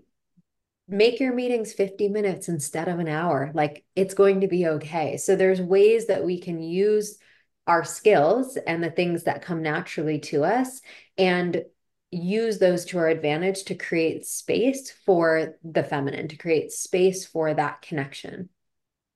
make 0.88 1.20
your 1.20 1.34
meetings 1.34 1.72
50 1.72 2.08
minutes 2.08 2.48
instead 2.48 2.88
of 2.88 2.98
an 2.98 3.08
hour. 3.08 3.50
Like 3.54 3.84
it's 3.94 4.14
going 4.14 4.42
to 4.42 4.48
be 4.48 4.66
okay. 4.66 5.16
So 5.16 5.36
there's 5.36 5.60
ways 5.60 6.06
that 6.06 6.24
we 6.24 6.40
can 6.40 6.62
use 6.62 7.18
our 7.66 7.84
skills 7.84 8.56
and 8.66 8.82
the 8.82 8.90
things 8.90 9.24
that 9.24 9.42
come 9.42 9.62
naturally 9.62 10.20
to 10.20 10.44
us 10.44 10.80
and 11.18 11.64
use 12.16 12.58
those 12.58 12.84
to 12.86 12.98
our 12.98 13.08
advantage 13.08 13.64
to 13.64 13.74
create 13.74 14.26
space 14.26 14.90
for 14.90 15.56
the 15.62 15.82
feminine, 15.82 16.28
to 16.28 16.36
create 16.36 16.72
space 16.72 17.26
for 17.26 17.52
that 17.54 17.82
connection. 17.82 18.48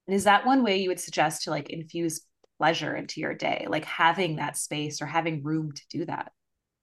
And 0.07 0.14
is 0.14 0.24
that 0.24 0.46
one 0.46 0.62
way 0.62 0.79
you 0.79 0.88
would 0.88 1.01
suggest 1.01 1.44
to 1.44 1.51
like 1.51 1.70
infuse 1.70 2.22
pleasure 2.59 2.94
into 2.94 3.20
your 3.20 3.35
day, 3.35 3.66
like 3.68 3.85
having 3.85 4.37
that 4.37 4.57
space 4.57 5.01
or 5.01 5.07
having 5.07 5.42
room 5.42 5.72
to 5.72 5.83
do 5.88 6.05
that? 6.05 6.33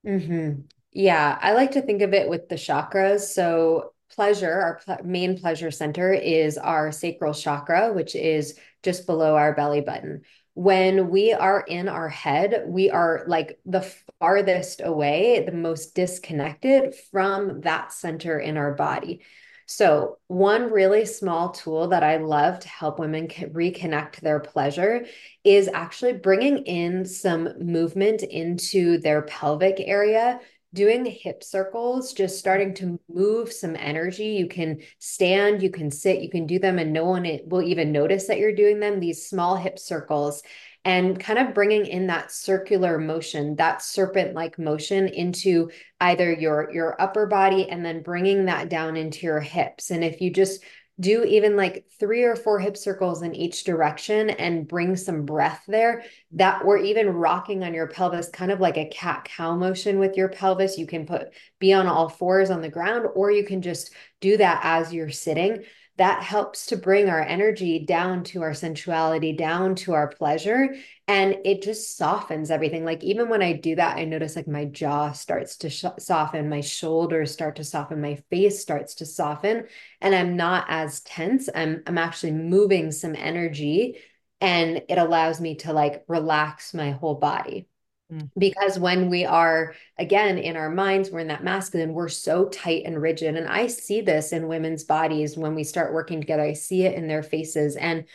Mm-hmm. 0.05 0.61
Yeah, 0.91 1.37
I 1.39 1.53
like 1.53 1.71
to 1.71 1.81
think 1.81 2.01
of 2.01 2.13
it 2.13 2.29
with 2.29 2.49
the 2.49 2.55
chakras. 2.55 3.21
So, 3.21 3.93
pleasure, 4.09 4.51
our 4.51 4.79
pl- 4.83 5.05
main 5.05 5.37
pleasure 5.37 5.69
center, 5.69 6.13
is 6.13 6.57
our 6.57 6.91
sacral 6.91 7.33
chakra, 7.33 7.93
which 7.93 8.15
is 8.15 8.57
just 8.81 9.05
below 9.05 9.35
our 9.35 9.53
belly 9.53 9.81
button 9.81 10.21
when 10.57 11.11
we 11.11 11.33
are 11.33 11.61
in 11.67 11.87
our 11.87 12.09
head, 12.09 12.63
we 12.65 12.89
are 12.89 13.23
like 13.27 13.59
the 13.67 13.87
farthest 14.19 14.81
away, 14.83 15.43
the 15.45 15.51
most 15.51 15.93
disconnected 15.93 16.95
from 17.11 17.61
that 17.61 17.93
center 17.93 18.39
in 18.39 18.57
our 18.57 18.73
body. 18.73 19.21
So, 19.67 20.17
one 20.25 20.71
really 20.71 21.05
small 21.05 21.51
tool 21.51 21.89
that 21.89 22.01
I 22.01 22.17
love 22.17 22.59
to 22.61 22.67
help 22.69 22.97
women 22.97 23.27
reconnect 23.27 24.21
their 24.21 24.39
pleasure 24.39 25.05
is 25.43 25.69
actually 25.71 26.13
bringing 26.13 26.65
in 26.65 27.05
some 27.05 27.49
movement 27.63 28.23
into 28.23 28.97
their 28.97 29.21
pelvic 29.21 29.75
area 29.79 30.39
doing 30.73 31.05
hip 31.05 31.43
circles, 31.43 32.13
just 32.13 32.39
starting 32.39 32.73
to 32.75 32.99
move 33.09 33.51
some 33.51 33.75
energy. 33.75 34.27
You 34.27 34.47
can 34.47 34.81
stand, 34.99 35.63
you 35.63 35.69
can 35.69 35.91
sit, 35.91 36.21
you 36.21 36.29
can 36.29 36.45
do 36.45 36.59
them, 36.59 36.77
and 36.77 36.93
no 36.93 37.05
one 37.05 37.39
will 37.45 37.63
even 37.63 37.91
notice 37.91 38.27
that 38.27 38.37
you're 38.37 38.55
doing 38.55 38.79
them. 38.79 38.99
These 38.99 39.25
small 39.27 39.55
hip 39.55 39.79
circles 39.79 40.43
and 40.87 41.19
kind 41.19 41.37
of 41.37 41.53
bringing 41.53 41.85
in 41.85 42.07
that 42.07 42.31
circular 42.31 42.97
motion 42.97 43.57
that 43.57 43.81
serpent 43.81 44.33
like 44.33 44.57
motion 44.57 45.09
into 45.09 45.69
either 45.99 46.31
your 46.31 46.71
your 46.73 46.99
upper 47.01 47.25
body 47.25 47.69
and 47.69 47.85
then 47.85 48.01
bringing 48.01 48.45
that 48.45 48.69
down 48.69 48.95
into 48.95 49.25
your 49.25 49.41
hips 49.41 49.91
and 49.91 50.03
if 50.03 50.21
you 50.21 50.31
just 50.31 50.63
do 50.99 51.23
even 51.23 51.55
like 51.55 51.85
three 51.99 52.23
or 52.23 52.35
four 52.35 52.59
hip 52.59 52.75
circles 52.75 53.21
in 53.21 53.35
each 53.35 53.63
direction 53.63 54.31
and 54.31 54.67
bring 54.67 54.95
some 54.95 55.25
breath 55.25 55.63
there 55.67 56.03
that 56.31 56.63
or 56.65 56.77
even 56.77 57.09
rocking 57.09 57.63
on 57.63 57.73
your 57.73 57.87
pelvis 57.87 58.29
kind 58.29 58.51
of 58.51 58.59
like 58.59 58.77
a 58.77 58.89
cat 58.89 59.25
cow 59.25 59.55
motion 59.55 59.99
with 59.99 60.17
your 60.17 60.29
pelvis. 60.29 60.77
You 60.77 60.87
can 60.87 61.05
put 61.05 61.29
be 61.59 61.71
on 61.71 61.85
all 61.85 62.09
fours 62.09 62.49
on 62.49 62.61
the 62.61 62.69
ground 62.69 63.05
or 63.13 63.29
you 63.29 63.45
can 63.45 63.61
just 63.61 63.93
do 64.21 64.37
that 64.37 64.61
as 64.63 64.91
you're 64.91 65.11
sitting 65.11 65.63
that 65.97 66.23
helps 66.23 66.67
to 66.67 66.77
bring 66.77 67.09
our 67.09 67.21
energy 67.21 67.79
down 67.85 68.23
to 68.23 68.43
our 68.43 68.53
sensuality, 68.53 69.33
down 69.35 69.75
to 69.75 69.93
our 69.93 70.07
pleasure. 70.07 70.75
And 71.07 71.37
it 71.43 71.63
just 71.63 71.97
softens 71.97 72.51
everything. 72.51 72.85
Like, 72.85 73.03
even 73.03 73.29
when 73.29 73.41
I 73.41 73.53
do 73.53 73.75
that, 73.75 73.97
I 73.97 74.05
notice 74.05 74.35
like 74.35 74.47
my 74.47 74.65
jaw 74.65 75.11
starts 75.11 75.57
to 75.57 75.69
sh- 75.69 75.85
soften, 75.99 76.49
my 76.49 76.61
shoulders 76.61 77.31
start 77.31 77.55
to 77.57 77.63
soften, 77.63 77.99
my 78.01 78.21
face 78.29 78.61
starts 78.61 78.95
to 78.95 79.05
soften, 79.05 79.67
and 80.01 80.13
I'm 80.13 80.35
not 80.35 80.65
as 80.69 81.01
tense. 81.01 81.49
I'm, 81.53 81.83
I'm 81.87 81.97
actually 81.97 82.33
moving 82.33 82.91
some 82.91 83.15
energy 83.15 83.97
and 84.39 84.83
it 84.87 84.97
allows 84.97 85.41
me 85.41 85.55
to 85.55 85.73
like 85.73 86.03
relax 86.07 86.73
my 86.73 86.91
whole 86.91 87.15
body. 87.15 87.67
Mm. 88.11 88.29
Because 88.37 88.79
when 88.79 89.09
we 89.09 89.25
are, 89.25 89.75
again, 89.97 90.37
in 90.37 90.55
our 90.55 90.69
minds, 90.69 91.09
we're 91.09 91.19
in 91.19 91.27
that 91.27 91.43
masculine, 91.43 91.93
we're 91.93 92.07
so 92.07 92.47
tight 92.47 92.83
and 92.85 93.01
rigid. 93.01 93.35
And 93.35 93.47
I 93.47 93.67
see 93.67 94.01
this 94.01 94.31
in 94.31 94.47
women's 94.47 94.83
bodies 94.83 95.37
when 95.37 95.55
we 95.55 95.63
start 95.63 95.93
working 95.93 96.21
together. 96.21 96.43
I 96.43 96.53
see 96.53 96.83
it 96.83 96.95
in 96.95 97.07
their 97.07 97.23
faces. 97.23 97.75
And 97.75 98.05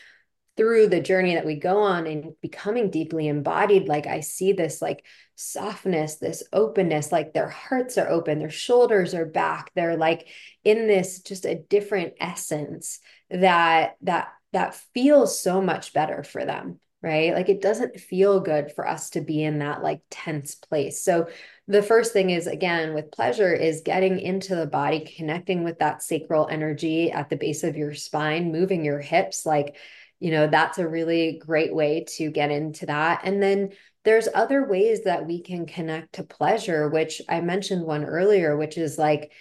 through 0.56 0.88
the 0.88 1.00
journey 1.00 1.34
that 1.34 1.46
we 1.46 1.56
go 1.56 1.80
on 1.80 2.06
and 2.06 2.34
becoming 2.42 2.90
deeply 2.90 3.28
embodied, 3.28 3.88
like 3.88 4.06
I 4.06 4.20
see 4.20 4.52
this 4.52 4.82
like 4.82 5.04
softness, 5.34 6.16
this 6.16 6.42
openness, 6.52 7.10
like 7.10 7.32
their 7.32 7.48
hearts 7.48 7.96
are 7.96 8.08
open, 8.08 8.38
their 8.38 8.50
shoulders 8.50 9.14
are 9.14 9.24
back. 9.24 9.72
They're 9.74 9.96
like 9.96 10.28
in 10.62 10.86
this 10.86 11.20
just 11.20 11.46
a 11.46 11.54
different 11.54 12.14
essence 12.20 13.00
that 13.30 13.96
that 14.02 14.28
that 14.52 14.74
feels 14.92 15.40
so 15.40 15.62
much 15.62 15.94
better 15.94 16.22
for 16.22 16.44
them 16.44 16.78
right? 17.02 17.34
Like 17.34 17.48
it 17.48 17.60
doesn't 17.60 17.98
feel 17.98 18.40
good 18.40 18.72
for 18.72 18.86
us 18.86 19.10
to 19.10 19.20
be 19.20 19.42
in 19.42 19.58
that 19.58 19.82
like 19.82 20.00
tense 20.10 20.54
place. 20.54 21.02
So 21.02 21.28
the 21.66 21.82
first 21.82 22.12
thing 22.12 22.30
is 22.30 22.46
again 22.46 22.94
with 22.94 23.10
pleasure 23.10 23.52
is 23.52 23.82
getting 23.82 24.20
into 24.20 24.54
the 24.54 24.66
body, 24.66 25.00
connecting 25.16 25.64
with 25.64 25.78
that 25.80 26.02
sacral 26.02 26.48
energy 26.48 27.10
at 27.10 27.28
the 27.28 27.36
base 27.36 27.64
of 27.64 27.76
your 27.76 27.94
spine, 27.94 28.52
moving 28.52 28.84
your 28.84 29.00
hips 29.00 29.44
like 29.44 29.76
you 30.22 30.30
know, 30.30 30.46
that's 30.46 30.78
a 30.78 30.86
really 30.86 31.40
great 31.44 31.74
way 31.74 32.04
to 32.04 32.30
get 32.30 32.52
into 32.52 32.86
that. 32.86 33.22
And 33.24 33.42
then 33.42 33.70
there's 34.04 34.28
other 34.32 34.64
ways 34.64 35.02
that 35.02 35.26
we 35.26 35.40
can 35.42 35.66
connect 35.66 36.12
to 36.14 36.22
pleasure, 36.22 36.88
which 36.88 37.20
I 37.28 37.40
mentioned 37.40 37.84
one 37.84 38.04
earlier, 38.04 38.56
which 38.56 38.78
is 38.78 38.98
like 38.98 39.32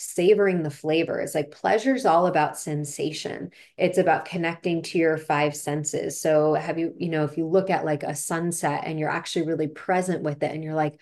savoring 0.00 0.62
the 0.62 0.70
flavors. 0.70 1.34
Like 1.34 1.50
pleasure 1.50 1.92
is 1.92 2.06
all 2.06 2.28
about 2.28 2.56
sensation. 2.56 3.50
It's 3.76 3.98
about 3.98 4.26
connecting 4.26 4.82
to 4.82 4.98
your 4.98 5.18
five 5.18 5.56
senses. 5.56 6.20
So 6.20 6.54
have 6.54 6.78
you, 6.78 6.94
you 6.96 7.08
know, 7.08 7.24
if 7.24 7.36
you 7.36 7.46
look 7.48 7.68
at 7.68 7.84
like 7.84 8.04
a 8.04 8.14
sunset 8.14 8.84
and 8.86 8.96
you're 8.98 9.10
actually 9.10 9.46
really 9.46 9.66
present 9.66 10.22
with 10.22 10.40
it 10.44 10.52
and 10.54 10.62
you're 10.62 10.76
like, 10.76 11.00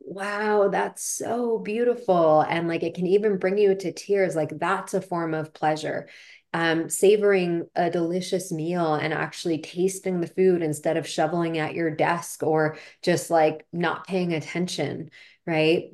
wow, 0.00 0.68
that's 0.68 1.02
so 1.02 1.58
beautiful. 1.58 2.42
And 2.42 2.68
like 2.68 2.82
it 2.82 2.94
can 2.94 3.06
even 3.06 3.38
bring 3.38 3.56
you 3.56 3.74
to 3.74 3.92
tears. 3.92 4.36
Like 4.36 4.58
that's 4.58 4.92
a 4.92 5.00
form 5.00 5.32
of 5.32 5.54
pleasure. 5.54 6.06
Um, 6.52 6.90
savoring 6.90 7.66
a 7.74 7.90
delicious 7.90 8.52
meal 8.52 8.94
and 8.94 9.12
actually 9.14 9.58
tasting 9.58 10.20
the 10.20 10.26
food 10.26 10.62
instead 10.62 10.98
of 10.98 11.08
shoveling 11.08 11.56
at 11.58 11.74
your 11.74 11.90
desk 11.90 12.42
or 12.42 12.76
just 13.02 13.30
like 13.30 13.66
not 13.72 14.06
paying 14.06 14.34
attention, 14.34 15.10
right? 15.46 15.84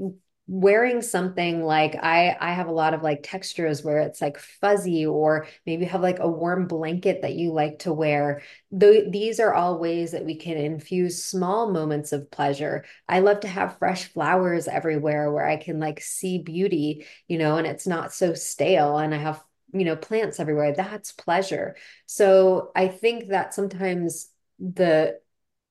Wearing 0.53 1.01
something 1.01 1.63
like 1.63 1.95
I 1.95 2.37
I 2.41 2.53
have 2.53 2.67
a 2.67 2.73
lot 2.73 2.93
of 2.93 3.03
like 3.05 3.21
textures 3.23 3.85
where 3.85 3.99
it's 4.01 4.21
like 4.21 4.37
fuzzy 4.37 5.07
or 5.07 5.47
maybe 5.65 5.85
have 5.85 6.01
like 6.01 6.19
a 6.19 6.29
warm 6.29 6.67
blanket 6.67 7.23
that 7.23 7.35
you 7.35 7.53
like 7.53 7.79
to 7.81 7.93
wear. 7.93 8.43
Though 8.73 9.03
these 9.09 9.39
are 9.39 9.55
all 9.55 9.79
ways 9.79 10.11
that 10.11 10.25
we 10.25 10.35
can 10.35 10.57
infuse 10.57 11.25
small 11.25 11.71
moments 11.71 12.11
of 12.13 12.33
pleasure. 12.33 12.85
I 13.09 13.21
love 13.21 13.41
to 13.41 13.49
have 13.49 13.79
fresh 13.79 14.07
flowers 14.07 14.67
everywhere 14.67 15.31
where 15.31 15.47
I 15.47 15.57
can 15.57 15.79
like 15.79 16.01
see 16.01 16.39
beauty, 16.39 17.07
you 17.29 17.39
know, 17.39 17.57
and 17.57 17.67
it's 17.67 17.87
not 17.87 18.13
so 18.13 18.35
stale 18.35 18.99
and 18.99 19.15
I 19.15 19.19
have 19.19 19.41
you 19.73 19.85
know 19.85 19.95
plants 19.95 20.41
everywhere. 20.41 20.75
That's 20.75 21.13
pleasure. 21.13 21.77
So 22.07 22.73
I 22.75 22.89
think 22.89 23.29
that 23.29 23.55
sometimes 23.55 24.29
the 24.59 25.21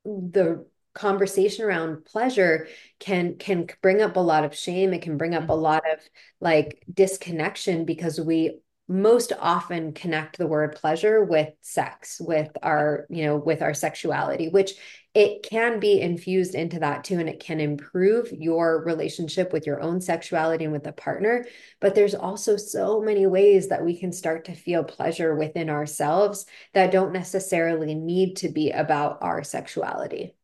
the 0.06 0.66
conversation 0.94 1.66
around 1.66 2.06
pleasure 2.06 2.68
can 3.00 3.36
can 3.38 3.68
bring 3.82 4.02
up 4.02 4.16
a 4.16 4.20
lot 4.22 4.44
of 4.44 4.56
shame. 4.56 4.94
It 4.94 5.02
can 5.02 5.18
bring 5.18 5.36
up 5.36 5.44
a 5.44 5.48
mm-hmm. 5.48 5.62
lot 5.62 5.84
of 5.92 6.00
like 6.40 6.84
disconnection 6.92 7.86
because 7.86 8.20
we 8.20 8.60
most 8.88 9.32
often 9.40 9.94
connect 9.94 10.38
the 10.38 10.48
word 10.48 10.76
pleasure 10.76 11.24
with 11.24 11.50
sex 11.62 12.20
with 12.20 12.50
our 12.64 13.06
you 13.10 13.24
know 13.24 13.38
with 13.38 13.62
our 13.62 13.74
sexuality 13.76 14.50
which 14.50 14.74
it 15.16 15.44
can 15.44 15.80
be 15.80 16.00
infused 16.00 16.54
into 16.54 16.80
that 16.80 17.04
too 17.04 17.20
and 17.20 17.28
it 17.28 17.40
can 17.40 17.60
improve 17.60 18.32
your 18.32 18.84
relationship 18.84 19.52
with 19.52 19.66
your 19.66 19.82
own 19.82 20.02
sexuality 20.02 20.66
and 20.66 20.74
with 20.74 20.86
a 20.86 20.92
partner. 20.92 21.46
But 21.80 21.96
there's 21.96 22.14
also 22.14 22.58
so 22.58 23.02
many 23.02 23.26
ways 23.26 23.70
that 23.70 23.84
we 23.84 24.00
can 24.00 24.12
start 24.12 24.46
to 24.46 24.54
feel 24.54 24.84
pleasure 24.84 25.36
within 25.36 25.70
ourselves 25.70 26.46
that 26.74 26.92
don't 26.92 27.12
necessarily 27.12 27.96
need 27.96 28.36
to 28.38 28.50
be 28.50 28.70
about 28.70 29.18
our 29.22 29.44
sexuality 29.44 30.36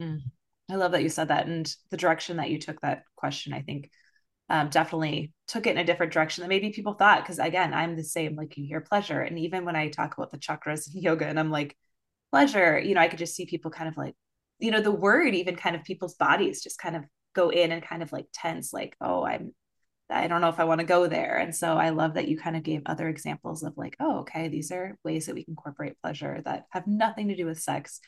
Mm. 0.00 0.20
I 0.70 0.76
love 0.76 0.92
that 0.92 1.02
you 1.02 1.08
said 1.08 1.28
that. 1.28 1.46
And 1.46 1.72
the 1.90 1.96
direction 1.96 2.36
that 2.36 2.50
you 2.50 2.58
took 2.58 2.80
that 2.80 3.02
question, 3.16 3.52
I 3.52 3.62
think 3.62 3.90
um, 4.48 4.68
definitely 4.68 5.32
took 5.46 5.66
it 5.66 5.70
in 5.70 5.78
a 5.78 5.84
different 5.84 6.12
direction 6.12 6.42
than 6.42 6.48
maybe 6.48 6.70
people 6.70 6.94
thought. 6.94 7.24
Cause 7.26 7.38
again, 7.38 7.74
I'm 7.74 7.96
the 7.96 8.04
same, 8.04 8.36
like 8.36 8.56
you 8.56 8.66
hear 8.66 8.80
pleasure. 8.80 9.20
And 9.20 9.38
even 9.38 9.64
when 9.64 9.76
I 9.76 9.88
talk 9.88 10.16
about 10.16 10.30
the 10.30 10.38
chakras 10.38 10.92
and 10.92 11.02
yoga 11.02 11.26
and 11.26 11.38
I'm 11.38 11.50
like, 11.50 11.76
pleasure, 12.30 12.78
you 12.78 12.94
know, 12.94 13.00
I 13.00 13.08
could 13.08 13.18
just 13.18 13.34
see 13.34 13.46
people 13.46 13.70
kind 13.70 13.88
of 13.88 13.96
like, 13.96 14.14
you 14.58 14.70
know, 14.70 14.80
the 14.80 14.90
word, 14.90 15.34
even 15.34 15.56
kind 15.56 15.74
of 15.74 15.84
people's 15.84 16.14
bodies 16.14 16.62
just 16.62 16.78
kind 16.78 16.96
of 16.96 17.04
go 17.34 17.50
in 17.50 17.72
and 17.72 17.82
kind 17.82 18.02
of 18.02 18.12
like 18.12 18.26
tense, 18.32 18.72
like, 18.72 18.96
oh, 19.00 19.24
I'm, 19.24 19.54
I 20.08 20.26
don't 20.26 20.40
know 20.40 20.48
if 20.48 20.58
I 20.58 20.64
want 20.64 20.80
to 20.80 20.86
go 20.86 21.06
there. 21.06 21.36
And 21.36 21.54
so 21.54 21.76
I 21.76 21.90
love 21.90 22.14
that 22.14 22.28
you 22.28 22.36
kind 22.36 22.56
of 22.56 22.64
gave 22.64 22.82
other 22.86 23.08
examples 23.08 23.62
of 23.62 23.76
like, 23.76 23.96
oh, 24.00 24.20
okay, 24.20 24.48
these 24.48 24.72
are 24.72 24.96
ways 25.04 25.26
that 25.26 25.34
we 25.34 25.44
can 25.44 25.52
incorporate 25.52 26.00
pleasure 26.02 26.42
that 26.44 26.66
have 26.70 26.86
nothing 26.86 27.28
to 27.28 27.36
do 27.36 27.46
with 27.46 27.60
sex 27.60 28.00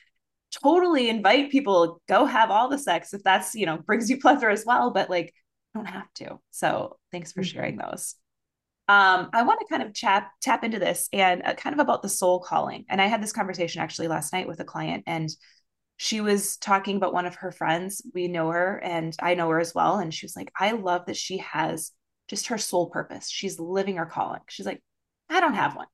totally 0.52 1.08
invite 1.08 1.50
people 1.50 2.00
go 2.08 2.26
have 2.26 2.50
all 2.50 2.68
the 2.68 2.78
sex 2.78 3.14
if 3.14 3.22
that's 3.22 3.54
you 3.54 3.66
know 3.66 3.78
brings 3.78 4.10
you 4.10 4.18
pleasure 4.20 4.50
as 4.50 4.64
well 4.66 4.90
but 4.90 5.08
like 5.08 5.32
don't 5.74 5.86
have 5.86 6.12
to. 6.14 6.38
So 6.50 6.98
thanks 7.10 7.32
for 7.32 7.40
mm-hmm. 7.40 7.54
sharing 7.54 7.76
those. 7.76 8.14
Um 8.88 9.30
i 9.32 9.42
want 9.42 9.60
to 9.60 9.66
kind 9.70 9.82
of 9.82 9.94
chat 9.94 10.28
tap 10.40 10.64
into 10.64 10.78
this 10.78 11.08
and 11.12 11.42
uh, 11.44 11.54
kind 11.54 11.74
of 11.74 11.80
about 11.80 12.02
the 12.02 12.08
soul 12.08 12.40
calling. 12.40 12.84
And 12.88 13.00
i 13.00 13.06
had 13.06 13.22
this 13.22 13.32
conversation 13.32 13.80
actually 13.80 14.08
last 14.08 14.32
night 14.32 14.48
with 14.48 14.60
a 14.60 14.64
client 14.64 15.04
and 15.06 15.30
she 15.98 16.20
was 16.20 16.56
talking 16.56 16.96
about 16.96 17.12
one 17.12 17.26
of 17.26 17.36
her 17.36 17.52
friends. 17.52 18.02
We 18.12 18.26
know 18.26 18.50
her 18.50 18.78
and 18.78 19.16
i 19.20 19.34
know 19.34 19.48
her 19.50 19.60
as 19.60 19.74
well. 19.74 19.98
And 19.98 20.12
she 20.12 20.26
was 20.26 20.36
like 20.36 20.52
i 20.58 20.72
love 20.72 21.06
that 21.06 21.16
she 21.16 21.38
has 21.38 21.92
just 22.28 22.48
her 22.48 22.58
soul 22.58 22.90
purpose. 22.90 23.30
She's 23.30 23.58
living 23.58 23.96
her 23.96 24.06
calling. 24.06 24.40
She's 24.48 24.66
like 24.66 24.82
i 25.30 25.40
don't 25.40 25.54
have 25.54 25.76
one. 25.76 25.88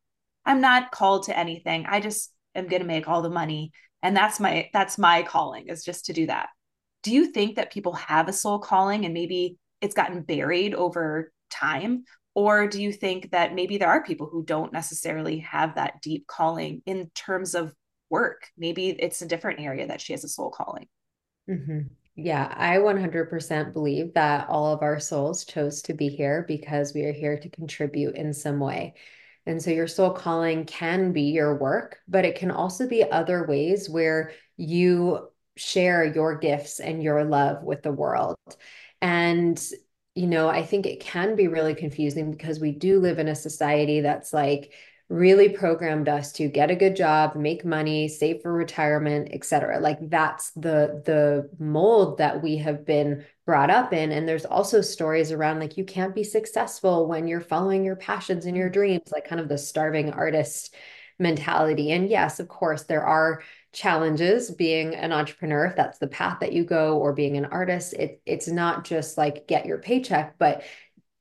I'm 0.45 0.61
not 0.63 0.91
called 0.93 1.25
to 1.25 1.39
anything. 1.39 1.85
I 1.87 2.01
just 2.01 2.33
am 2.55 2.69
going 2.69 2.83
to 2.83 2.89
make 2.89 3.09
all 3.09 3.23
the 3.23 3.31
money. 3.31 3.73
And 4.03 4.17
that's 4.17 4.39
my 4.41 4.71
that's 4.73 4.99
my 4.99 5.23
calling 5.23 5.69
is 5.69 5.85
just 5.85 6.07
to 6.07 6.13
do 6.13 6.27
that. 6.27 6.49
Do 7.03 7.13
you 7.13 7.33
think 7.33 7.57
that 7.57 7.73
people 7.73 7.93
have 7.95 8.29
a 8.29 8.33
soul 8.33 8.59
calling 8.59 9.05
and 9.05 9.15
maybe 9.15 9.57
it's 9.81 9.95
gotten 9.95 10.23
buried 10.23 10.75
over 10.75 11.33
time? 11.51 12.05
Or 12.35 12.69
do 12.69 12.81
you 12.81 12.93
think 12.93 13.33
that 13.33 13.55
maybe 13.55 13.79
there 13.79 13.89
are 13.89 14.03
people 14.05 14.29
who 14.31 14.45
don't 14.45 14.73
necessarily 14.73 15.39
have 15.41 15.75
that 15.75 16.01
deep 16.03 16.27
calling 16.27 16.83
in 16.87 17.11
terms 17.15 17.55
of 17.55 17.75
work? 18.11 18.47
Maybe 18.57 18.91
it's 18.91 19.23
a 19.23 19.27
different 19.27 19.61
area 19.61 19.89
that 19.89 20.01
she 20.01 20.13
has 20.13 20.25
a 20.25 20.29
soul 20.29 20.51
calling. 20.51 20.87
Mm-hmm. 21.49 21.79
yeah 22.15 22.53
i 22.59 22.77
100% 22.77 23.73
believe 23.73 24.13
that 24.13 24.51
all 24.51 24.67
of 24.67 24.83
our 24.83 25.01
souls 25.01 25.47
chose 25.47 25.81
to 25.81 25.95
be 25.95 26.09
here 26.09 26.45
because 26.47 26.93
we 26.93 27.05
are 27.05 27.13
here 27.13 27.39
to 27.39 27.49
contribute 27.49 28.17
in 28.17 28.35
some 28.35 28.61
way 28.61 28.93
and 29.49 29.63
so 29.63 29.71
your 29.71 29.87
soul 29.87 30.11
calling 30.11 30.67
can 30.67 31.13
be 31.13 31.23
your 31.23 31.57
work, 31.57 31.99
but 32.07 32.27
it 32.27 32.37
can 32.37 32.51
also 32.51 32.87
be 32.87 33.03
other 33.03 33.47
ways 33.47 33.89
where 33.89 34.33
you 34.59 35.29
share 35.57 36.05
your 36.05 36.37
gifts 36.37 36.81
and 36.81 37.03
your 37.03 37.25
love 37.25 37.63
with 37.63 37.83
the 37.83 37.91
world. 37.91 38.37
And, 39.01 39.59
you 40.15 40.27
know, 40.27 40.49
I 40.49 40.65
think 40.65 40.85
it 40.85 41.01
can 41.01 41.35
be 41.35 41.49
really 41.49 41.75
confusing 41.75 42.31
because 42.31 42.61
we 42.61 42.73
do 42.73 43.01
live 43.01 43.19
in 43.19 43.29
a 43.29 43.35
society 43.35 44.03
that's 44.03 44.33
like, 44.35 44.75
really 45.09 45.49
programmed 45.49 46.09
us 46.09 46.33
to 46.33 46.49
get 46.49 46.71
a 46.71 46.77
good 46.77 46.95
job, 46.95 47.35
make 47.35 47.65
money, 47.65 48.09
save 48.09 48.43
for 48.43 48.53
retirement, 48.53 49.31
etc. 49.33 49.81
Like 49.81 49.99
that's 50.11 50.51
the 50.51 51.03
the 51.07 51.49
mold 51.59 52.19
that 52.19 52.43
we 52.43 52.59
have 52.59 52.85
been 52.85 53.25
brought 53.47 53.71
up 53.71 53.95
in 53.95 54.13
and 54.13 54.29
there's 54.29 54.45
also 54.45 54.83
stories 54.83 55.33
around 55.33 55.61
like 55.61 55.79
you 55.79 55.85
can't 55.85 56.15
be 56.15 56.25
successful 56.25 57.07
when 57.09 57.27
you're 57.27 57.41
following 57.41 57.85
your 57.85 57.97
passions 57.97 58.45
and 58.45 58.57
your 58.57 58.69
dreams, 58.69 59.11
like 59.11 59.27
kind 59.27 59.41
of 59.41 59.49
the 59.49 59.57
starving 59.57 60.13
artist 60.13 60.75
mentality. 61.19 61.91
And 61.93 62.09
yes, 62.09 62.39
of 62.39 62.49
course, 62.49 62.85
there 62.85 63.05
are 63.05 63.43
challenges 63.73 64.51
being 64.51 64.95
an 64.95 65.13
entrepreneur 65.13 65.67
if 65.67 65.77
that's 65.77 65.99
the 65.99 66.07
path 66.07 66.41
that 66.41 66.53
you 66.53 66.65
go 66.65 66.99
or 66.99 67.13
being 67.13 67.37
an 67.37 67.45
artist 67.45 67.93
it 67.93 68.21
it's 68.25 68.49
not 68.49 68.83
just 68.83 69.19
like 69.19 69.47
get 69.47 69.67
your 69.67 69.77
paycheck 69.77 70.39
but 70.39 70.63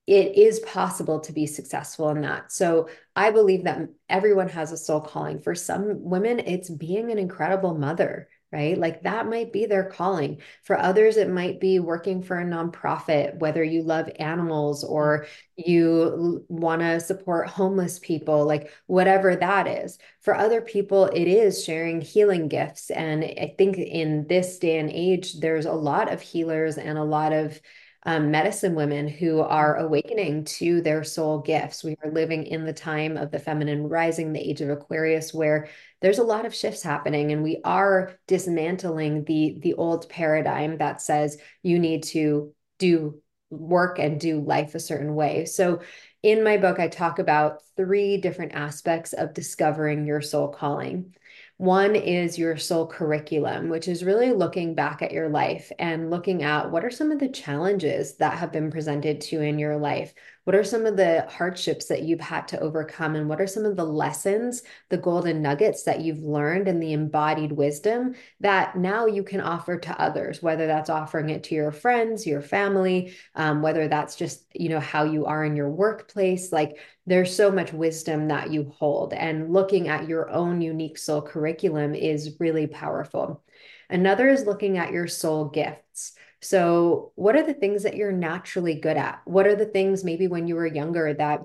it 0.08 0.38
is 0.38 0.62
possible 0.62 1.20
to 1.20 1.34
be 1.34 1.46
successful 1.46 2.10
in 2.10 2.22
that. 2.22 2.50
So 2.52 2.88
I 3.15 3.30
believe 3.30 3.65
that 3.65 3.89
everyone 4.08 4.48
has 4.50 4.72
a 4.72 4.78
soul 4.78 5.02
calling. 5.02 5.41
For 5.41 5.54
some 5.54 6.02
women, 6.02 6.39
it's 6.39 6.70
being 6.70 7.12
an 7.12 7.20
incredible 7.20 7.78
mother, 7.78 8.30
right? 8.50 8.78
Like 8.78 9.04
that 9.04 9.28
might 9.28 9.52
be 9.52 9.65
their 9.65 9.84
calling. 9.84 10.39
For 10.63 10.80
others, 10.80 11.17
it 11.17 11.30
might 11.30 11.60
be 11.60 11.80
working 11.80 12.24
for 12.24 12.39
a 12.39 12.46
nonprofit, 12.46 13.38
whether 13.39 13.62
you 13.62 13.84
love 13.84 14.10
animals 14.17 14.86
or 14.86 15.28
you 15.58 16.46
want 16.48 16.80
to 16.84 17.02
support 17.02 17.50
homeless 17.50 18.00
people, 18.00 18.46
like 18.46 18.72
whatever 18.86 19.36
that 19.36 19.67
is. 19.67 19.98
For 20.22 20.34
other 20.34 20.62
people, 20.62 21.08
it 21.08 21.28
is 21.28 21.65
sharing 21.65 22.00
healing 22.00 22.48
gifts. 22.48 22.91
And 22.91 23.26
I 23.26 23.56
think 23.58 23.78
in 23.78 24.26
this 24.28 24.58
day 24.58 24.80
and 24.80 24.89
age, 24.89 25.41
there's 25.41 25.65
a 25.65 25.74
lot 25.74 26.13
of 26.13 26.22
healers 26.22 26.78
and 26.78 26.98
a 26.98 27.04
lot 27.04 27.34
of 27.34 27.60
um, 28.08 28.32
medicine 28.32 28.74
women 28.74 29.06
who 29.06 29.41
are 29.41 29.76
awakening 29.76 30.46
to 30.46 30.80
their 30.80 31.04
soul 31.04 31.39
gifts. 31.39 31.84
We 31.84 31.98
are 32.02 32.10
living 32.10 32.48
in 32.48 32.63
the 32.63 32.72
time 32.72 33.17
of 33.17 33.32
the 33.32 33.38
feminine 33.38 33.89
rising, 33.89 34.32
the 34.32 34.39
age 34.39 34.62
of 34.62 34.70
Aquarius, 34.70 35.34
where 35.34 35.67
there's 36.02 36.17
a 36.17 36.24
lot 36.24 36.46
of 36.46 36.56
shifts 36.56 36.82
happening, 36.82 37.34
and 37.34 37.43
we 37.43 37.60
are 37.65 38.13
dismantling 38.26 39.26
the 39.26 39.58
the 39.60 39.74
old 39.74 40.08
paradigm 40.08 40.78
that 40.78 41.02
says 41.02 41.38
you 41.63 41.80
need 41.80 42.04
to 42.04 42.54
do 42.80 43.22
work 43.50 44.00
and 44.00 44.22
do 44.22 44.39
life 44.39 44.74
a 44.74 44.80
certain 44.80 45.13
way. 45.13 45.43
So 45.43 45.82
in 46.24 46.46
my 46.46 46.56
book, 46.56 46.80
I 46.80 46.88
talk 46.88 47.20
about 47.20 47.62
three 47.76 48.17
different 48.17 48.54
aspects 48.54 49.12
of 49.12 49.34
discovering 49.34 50.06
your 50.06 50.22
soul 50.22 50.48
calling. 50.48 51.13
One 51.58 51.96
is 51.96 52.38
your 52.38 52.58
soul 52.58 52.86
curriculum, 52.88 53.70
which 53.70 53.88
is 53.88 54.04
really 54.04 54.32
looking 54.32 54.76
back 54.76 55.02
at 55.02 55.12
your 55.12 55.28
life 55.30 55.72
and 55.80 56.10
looking 56.12 56.43
at 56.43 56.72
what 56.72 56.86
are 56.86 56.91
some 56.91 57.12
of 57.12 57.20
the 57.20 57.30
challenges 57.30 58.17
that 58.17 58.38
have 58.38 58.52
been 58.52 58.70
presented 58.72 59.22
to 59.22 59.38
you 59.38 59.41
in 59.41 59.58
your 59.60 59.78
life? 59.78 60.13
What 60.48 60.56
are 60.56 60.64
some 60.64 60.86
of 60.86 60.96
the 60.96 61.28
hardships 61.30 61.88
that 61.88 62.04
you've 62.04 62.22
had 62.22 62.48
to 62.48 62.60
overcome? 62.62 63.18
And 63.18 63.28
what 63.28 63.42
are 63.42 63.48
some 63.48 63.66
of 63.66 63.76
the 63.76 63.84
lessons, 63.84 64.64
the 64.88 64.96
golden 64.96 65.42
nuggets 65.42 65.84
that 65.84 66.00
you've 66.00 66.24
learned 66.24 66.70
and 66.70 66.82
the 66.82 66.94
embodied 66.94 67.52
wisdom 67.52 68.16
that 68.40 68.78
now 68.78 69.08
you 69.08 69.24
can 69.24 69.42
offer 69.42 69.78
to 69.78 70.02
others, 70.02 70.42
whether 70.42 70.66
that's 70.66 70.90
offering 70.90 71.32
it 71.32 71.44
to 71.44 71.56
your 71.56 71.74
friends, 71.74 72.26
your 72.26 72.42
family, 72.42 73.14
um, 73.36 73.62
whether 73.62 73.90
that's 73.90 74.16
just, 74.16 74.46
you 74.54 74.70
know, 74.70 74.80
how 74.80 75.04
you 75.04 75.26
are 75.26 75.44
in 75.44 75.58
your 75.58 75.70
workplace. 75.70 76.54
Like 76.54 76.78
there's 77.06 77.36
so 77.36 77.52
much 77.52 77.74
wisdom 77.74 78.30
that 78.30 78.50
you 78.50 78.72
hold. 78.78 79.12
And 79.12 79.52
looking 79.52 79.90
at 79.90 80.08
your 80.08 80.30
own 80.30 80.62
unique 80.62 80.98
soul 80.98 81.22
curriculum 81.22 81.94
is 81.94 82.38
really 82.40 82.68
powerful. 82.68 83.44
Another 83.90 84.30
is 84.30 84.46
looking 84.46 84.78
at 84.78 84.94
your 84.94 85.08
soul 85.08 85.50
gifts. 85.50 86.14
So, 86.41 87.12
what 87.15 87.36
are 87.36 87.43
the 87.43 87.54
things 87.54 87.84
that 87.84 87.95
you're 87.95 88.12
naturally 88.12 88.76
good 88.76 88.97
at? 88.97 89.21
What 89.26 89.47
are 89.47 89.56
the 89.56 89.65
things 89.65 90.04
maybe 90.04 90.28
when 90.28 90.47
you 90.47 90.56
were 90.56 90.67
younger 90.67 91.13
that 91.13 91.41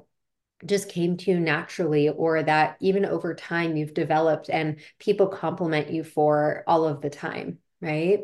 just 0.65 0.89
came 0.89 1.17
to 1.19 1.31
you 1.33 1.41
naturally, 1.41 2.09
or 2.09 2.43
that 2.43 2.77
even 2.81 3.05
over 3.05 3.35
time 3.35 3.77
you've 3.77 3.95
developed 3.95 4.49
and 4.49 4.81
people 4.99 5.27
compliment 5.27 5.91
you 5.91 6.05
for 6.05 6.63
all 6.67 6.87
of 6.87 7.01
the 7.01 7.11
time, 7.11 7.59
right? 7.81 8.21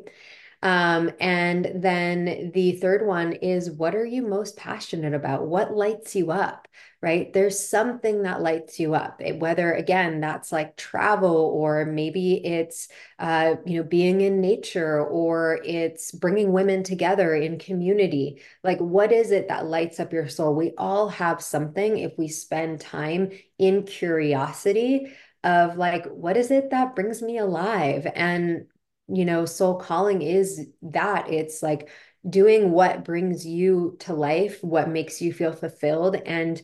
Um, 0.60 1.12
and 1.20 1.70
then 1.76 2.50
the 2.52 2.72
third 2.72 3.06
one 3.06 3.32
is 3.34 3.70
what 3.70 3.94
are 3.94 4.04
you 4.04 4.22
most 4.22 4.56
passionate 4.56 5.14
about? 5.14 5.46
What 5.46 5.74
lights 5.74 6.16
you 6.16 6.32
up? 6.32 6.66
Right? 7.00 7.32
There's 7.32 7.68
something 7.68 8.22
that 8.22 8.42
lights 8.42 8.80
you 8.80 8.94
up, 8.94 9.22
whether 9.36 9.72
again, 9.72 10.20
that's 10.20 10.50
like 10.50 10.76
travel, 10.76 11.36
or 11.36 11.84
maybe 11.84 12.44
it's, 12.44 12.88
uh, 13.20 13.54
you 13.64 13.78
know, 13.78 13.88
being 13.88 14.20
in 14.20 14.40
nature, 14.40 15.04
or 15.04 15.60
it's 15.64 16.10
bringing 16.10 16.52
women 16.52 16.82
together 16.82 17.36
in 17.36 17.60
community. 17.60 18.42
Like, 18.64 18.78
what 18.80 19.12
is 19.12 19.30
it 19.30 19.46
that 19.46 19.66
lights 19.66 20.00
up 20.00 20.12
your 20.12 20.28
soul? 20.28 20.56
We 20.56 20.72
all 20.76 21.08
have 21.10 21.40
something 21.40 21.98
if 21.98 22.18
we 22.18 22.26
spend 22.26 22.80
time 22.80 23.30
in 23.58 23.84
curiosity 23.84 25.12
of 25.44 25.76
like, 25.76 26.04
what 26.06 26.36
is 26.36 26.50
it 26.50 26.70
that 26.70 26.96
brings 26.96 27.22
me 27.22 27.38
alive? 27.38 28.08
And 28.12 28.66
you 29.08 29.24
know, 29.24 29.46
soul 29.46 29.76
calling 29.76 30.22
is 30.22 30.68
that 30.82 31.30
it's 31.30 31.62
like 31.62 31.88
doing 32.28 32.70
what 32.70 33.04
brings 33.04 33.46
you 33.46 33.96
to 34.00 34.12
life, 34.12 34.62
what 34.62 34.88
makes 34.88 35.22
you 35.22 35.32
feel 35.32 35.52
fulfilled, 35.52 36.16
and 36.16 36.60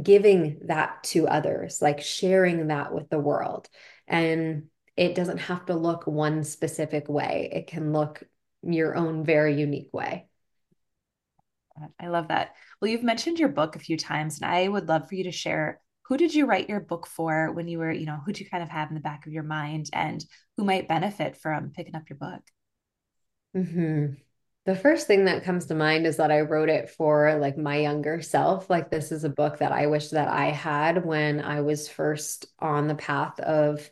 giving 0.00 0.60
that 0.66 1.02
to 1.02 1.26
others, 1.26 1.82
like 1.82 2.00
sharing 2.00 2.68
that 2.68 2.94
with 2.94 3.08
the 3.10 3.18
world. 3.18 3.68
And 4.06 4.68
it 4.96 5.14
doesn't 5.14 5.38
have 5.38 5.66
to 5.66 5.74
look 5.74 6.06
one 6.06 6.44
specific 6.44 7.08
way, 7.08 7.50
it 7.52 7.66
can 7.66 7.92
look 7.92 8.22
your 8.62 8.96
own 8.96 9.24
very 9.24 9.58
unique 9.58 9.90
way. 9.92 10.26
I 12.00 12.08
love 12.08 12.28
that. 12.28 12.54
Well, 12.80 12.90
you've 12.90 13.04
mentioned 13.04 13.38
your 13.38 13.50
book 13.50 13.76
a 13.76 13.80
few 13.80 13.96
times, 13.96 14.40
and 14.40 14.50
I 14.50 14.66
would 14.66 14.88
love 14.88 15.08
for 15.08 15.14
you 15.14 15.24
to 15.24 15.32
share 15.32 15.80
who 16.08 16.16
did 16.16 16.34
you 16.34 16.46
write 16.46 16.68
your 16.68 16.80
book 16.80 17.06
for 17.06 17.52
when 17.52 17.68
you 17.68 17.78
were, 17.78 17.92
you 17.92 18.06
know, 18.06 18.18
who 18.24 18.32
did 18.32 18.40
you 18.40 18.50
kind 18.50 18.62
of 18.62 18.70
have 18.70 18.88
in 18.88 18.94
the 18.94 19.00
back 19.00 19.26
of 19.26 19.32
your 19.32 19.42
mind 19.42 19.90
and 19.92 20.24
who 20.56 20.64
might 20.64 20.88
benefit 20.88 21.36
from 21.36 21.70
picking 21.70 21.94
up 21.94 22.08
your 22.08 22.16
book? 22.16 22.40
Mm-hmm. 23.54 24.14
The 24.64 24.74
first 24.74 25.06
thing 25.06 25.26
that 25.26 25.44
comes 25.44 25.66
to 25.66 25.74
mind 25.74 26.06
is 26.06 26.16
that 26.16 26.30
I 26.30 26.40
wrote 26.40 26.68
it 26.70 26.90
for 26.90 27.38
like 27.38 27.58
my 27.58 27.76
younger 27.76 28.22
self. 28.22 28.70
Like 28.70 28.90
this 28.90 29.12
is 29.12 29.24
a 29.24 29.30
book 29.30 29.58
that 29.58 29.72
I 29.72 29.86
wish 29.86 30.08
that 30.10 30.28
I 30.28 30.46
had 30.46 31.04
when 31.04 31.40
I 31.40 31.60
was 31.60 31.88
first 31.88 32.46
on 32.58 32.88
the 32.88 32.94
path 32.94 33.38
of 33.40 33.90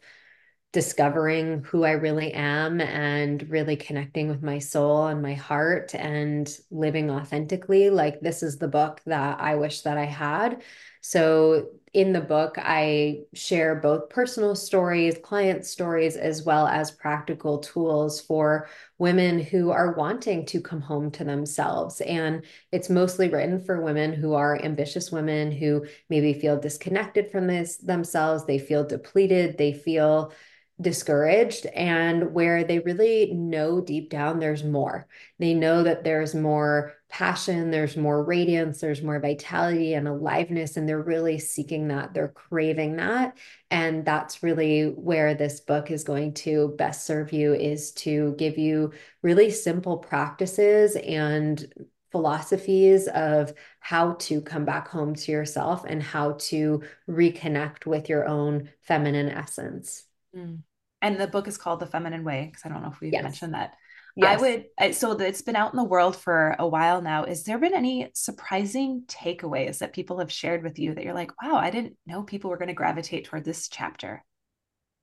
discovering 0.73 1.65
who 1.65 1.85
I 1.85 1.93
really 1.93 2.35
am 2.35 2.83
and 2.83 3.49
really 3.49 3.77
connecting 3.77 4.29
with 4.29 4.43
my 4.43 4.59
soul 4.59 5.07
and 5.07 5.23
my 5.23 5.33
heart 5.33 5.95
and 5.95 6.55
living 6.71 7.11
authentically. 7.11 7.89
Like 7.89 8.21
this 8.21 8.43
is 8.43 8.59
the 8.59 8.69
book 8.69 9.01
that 9.07 9.41
I 9.41 9.55
wish 9.55 9.83
that 9.83 9.97
I 9.97 10.05
had. 10.05 10.63
So 11.01 11.69
in 11.97 12.13
the 12.13 12.21
book, 12.21 12.57
I 12.59 13.21
share 13.33 13.75
both 13.77 14.11
personal 14.11 14.55
stories, 14.55 15.17
client 15.23 15.65
stories, 15.65 16.15
as 16.15 16.43
well 16.43 16.67
as 16.67 16.91
practical 16.91 17.57
tools 17.57 18.21
for 18.21 18.69
women 18.99 19.39
who 19.39 19.71
are 19.71 19.95
wanting 19.95 20.45
to 20.45 20.61
come 20.61 20.83
home 20.83 21.11
to 21.13 21.25
themselves. 21.25 22.03
And 22.03 22.45
it's 22.71 22.91
mostly 22.91 23.31
written 23.31 23.65
for 23.65 23.81
women 23.81 24.13
who 24.13 24.35
are 24.35 24.63
ambitious 24.63 25.11
women 25.11 25.51
who 25.51 25.87
maybe 26.11 26.35
feel 26.35 26.61
disconnected 26.61 27.31
from 27.31 27.47
this 27.47 27.79
themselves, 27.79 28.45
they 28.45 28.59
feel 28.59 28.87
depleted, 28.87 29.57
they 29.57 29.73
feel 29.73 30.35
discouraged 30.81 31.65
and 31.67 32.35
where 32.35 32.63
they 32.63 32.81
really 32.81 33.33
know 33.33 33.81
deep 33.81 34.11
down 34.11 34.39
there's 34.39 34.63
more. 34.63 35.07
They 35.39 35.55
know 35.55 35.83
that 35.83 36.05
there's 36.05 36.35
more 36.35 36.93
passion, 37.09 37.71
there's 37.71 37.97
more 37.97 38.23
radiance, 38.23 38.81
there's 38.81 39.01
more 39.01 39.19
vitality 39.19 39.95
and 39.95 40.07
aliveness, 40.07 40.77
and 40.77 40.87
they're 40.87 41.01
really 41.01 41.39
seeking 41.39 41.89
that. 41.89 42.13
They're 42.13 42.29
craving 42.29 42.97
that. 42.97 43.39
And 43.71 44.05
that's 44.05 44.43
really 44.43 44.89
where 44.89 45.35
this 45.35 45.61
book 45.61 45.91
is 45.91 46.05
going 46.05 46.35
to 46.35 46.75
best 46.77 47.07
serve 47.07 47.33
you 47.33 47.55
is 47.55 47.93
to 47.93 48.35
give 48.37 48.59
you 48.59 48.93
really 49.23 49.51
simple 49.51 49.97
practices 49.97 50.97
and 50.97 51.73
philosophies 52.13 53.09
of 53.09 53.53
how 53.81 54.15
to 54.15 54.41
come 54.41 54.65
back 54.65 54.89
home 54.89 55.15
to 55.15 55.33
yourself 55.33 55.85
and 55.87 56.03
how 56.03 56.33
to 56.33 56.83
reconnect 57.09 57.87
with 57.87 58.09
your 58.09 58.27
own 58.27 58.69
feminine 58.83 59.29
essence. 59.29 60.05
Mm. 60.35 60.61
And 61.03 61.21
the 61.21 61.27
book 61.27 61.47
is 61.47 61.59
called 61.59 61.81
The 61.81 61.87
Feminine 61.87 62.25
Way 62.25 62.47
because 62.47 62.65
I 62.65 62.69
don't 62.69 62.83
know 62.83 62.91
if 62.91 63.01
we've 63.01 63.13
yes. 63.13 63.23
mentioned 63.23 63.55
that. 63.55 63.75
Yes. 64.17 64.41
I 64.41 64.65
would 64.81 64.95
so 64.95 65.13
it's 65.13 65.43
been 65.43 65.57
out 65.57 65.75
in 65.75 65.77
the 65.77 65.85
world 65.85 66.17
for 66.17 66.57
a 66.59 66.67
while 66.67 67.03
now. 67.03 67.25
Is 67.25 67.45
there 67.45 67.59
been 67.59 67.75
any 67.75 68.11
surprising 68.15 69.03
takeaways 69.07 69.79
that 69.79 69.93
people 69.93 70.21
have 70.21 70.33
shared 70.33 70.63
with 70.63 70.79
you 70.79 70.95
that 70.95 71.05
you're 71.05 71.13
like, 71.13 71.31
wow, 71.43 71.57
I 71.57 71.69
didn't 71.69 71.99
know 72.07 72.23
people 72.23 72.49
were 72.49 72.57
going 72.57 72.69
to 72.69 72.75
gravitate 72.75 73.27
toward 73.27 73.45
this 73.45 73.69
chapter? 73.69 74.25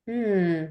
Hmm. 0.10 0.64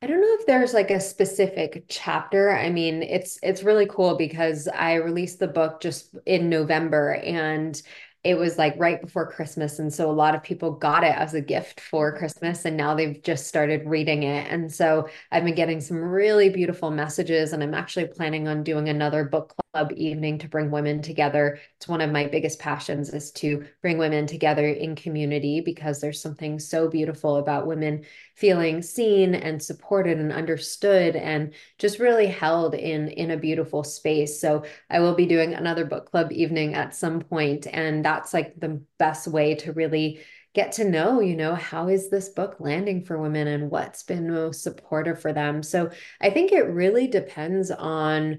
I 0.00 0.06
don't 0.06 0.20
know 0.20 0.36
if 0.38 0.46
there's 0.46 0.74
like 0.74 0.90
a 0.90 1.00
specific 1.00 1.84
chapter. 1.88 2.54
I 2.54 2.70
mean, 2.70 3.02
it's 3.02 3.38
it's 3.42 3.62
really 3.62 3.86
cool 3.86 4.16
because 4.16 4.68
I 4.68 4.94
released 4.94 5.38
the 5.38 5.48
book 5.48 5.80
just 5.80 6.14
in 6.26 6.48
November 6.48 7.14
and 7.14 7.80
it 8.24 8.38
was 8.38 8.56
like 8.56 8.74
right 8.78 9.00
before 9.00 9.30
Christmas. 9.30 9.78
And 9.78 9.92
so 9.92 10.10
a 10.10 10.12
lot 10.12 10.34
of 10.34 10.42
people 10.42 10.72
got 10.72 11.04
it 11.04 11.14
as 11.14 11.34
a 11.34 11.42
gift 11.42 11.78
for 11.80 12.10
mm-hmm. 12.10 12.18
Christmas. 12.18 12.64
And 12.64 12.76
now 12.76 12.94
they've 12.94 13.22
just 13.22 13.46
started 13.46 13.86
reading 13.86 14.22
it. 14.22 14.50
And 14.50 14.72
so 14.72 15.08
I've 15.30 15.44
been 15.44 15.54
getting 15.54 15.80
some 15.80 15.98
really 15.98 16.48
beautiful 16.48 16.90
messages. 16.90 17.52
And 17.52 17.62
I'm 17.62 17.74
actually 17.74 18.06
planning 18.06 18.48
on 18.48 18.64
doing 18.64 18.88
another 18.88 19.24
book 19.24 19.54
club 19.74 19.92
evening 19.96 20.38
to 20.38 20.48
bring 20.48 20.70
women 20.70 21.02
together. 21.02 21.58
It's 21.78 21.88
one 21.88 22.00
of 22.00 22.12
my 22.12 22.28
biggest 22.28 22.60
passions 22.60 23.12
is 23.12 23.32
to 23.32 23.66
bring 23.82 23.98
women 23.98 24.24
together 24.24 24.64
in 24.68 24.94
community 24.94 25.60
because 25.60 26.00
there's 26.00 26.22
something 26.22 26.60
so 26.60 26.88
beautiful 26.88 27.38
about 27.38 27.66
women 27.66 28.04
feeling 28.36 28.82
seen 28.82 29.34
and 29.34 29.60
supported 29.60 30.18
and 30.18 30.32
understood 30.32 31.16
and 31.16 31.54
just 31.78 31.98
really 31.98 32.28
held 32.28 32.76
in 32.76 33.08
in 33.08 33.32
a 33.32 33.36
beautiful 33.36 33.82
space. 33.82 34.40
So 34.40 34.64
I 34.88 35.00
will 35.00 35.16
be 35.16 35.26
doing 35.26 35.54
another 35.54 35.84
book 35.84 36.08
club 36.08 36.30
evening 36.30 36.74
at 36.74 36.94
some 36.94 37.20
point 37.20 37.66
and 37.66 38.04
that's 38.04 38.32
like 38.32 38.54
the 38.60 38.80
best 39.00 39.26
way 39.26 39.56
to 39.56 39.72
really 39.72 40.20
get 40.54 40.70
to 40.70 40.88
know, 40.88 41.18
you 41.18 41.34
know, 41.34 41.56
how 41.56 41.88
is 41.88 42.10
this 42.10 42.28
book 42.28 42.60
landing 42.60 43.02
for 43.02 43.18
women 43.18 43.48
and 43.48 43.72
what's 43.72 44.04
been 44.04 44.30
most 44.32 44.62
supportive 44.62 45.20
for 45.20 45.32
them. 45.32 45.64
So 45.64 45.90
I 46.20 46.30
think 46.30 46.52
it 46.52 46.68
really 46.68 47.08
depends 47.08 47.72
on 47.72 48.38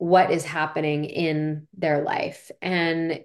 what 0.00 0.30
is 0.30 0.46
happening 0.46 1.04
in 1.04 1.68
their 1.76 2.02
life. 2.02 2.50
And 2.62 3.22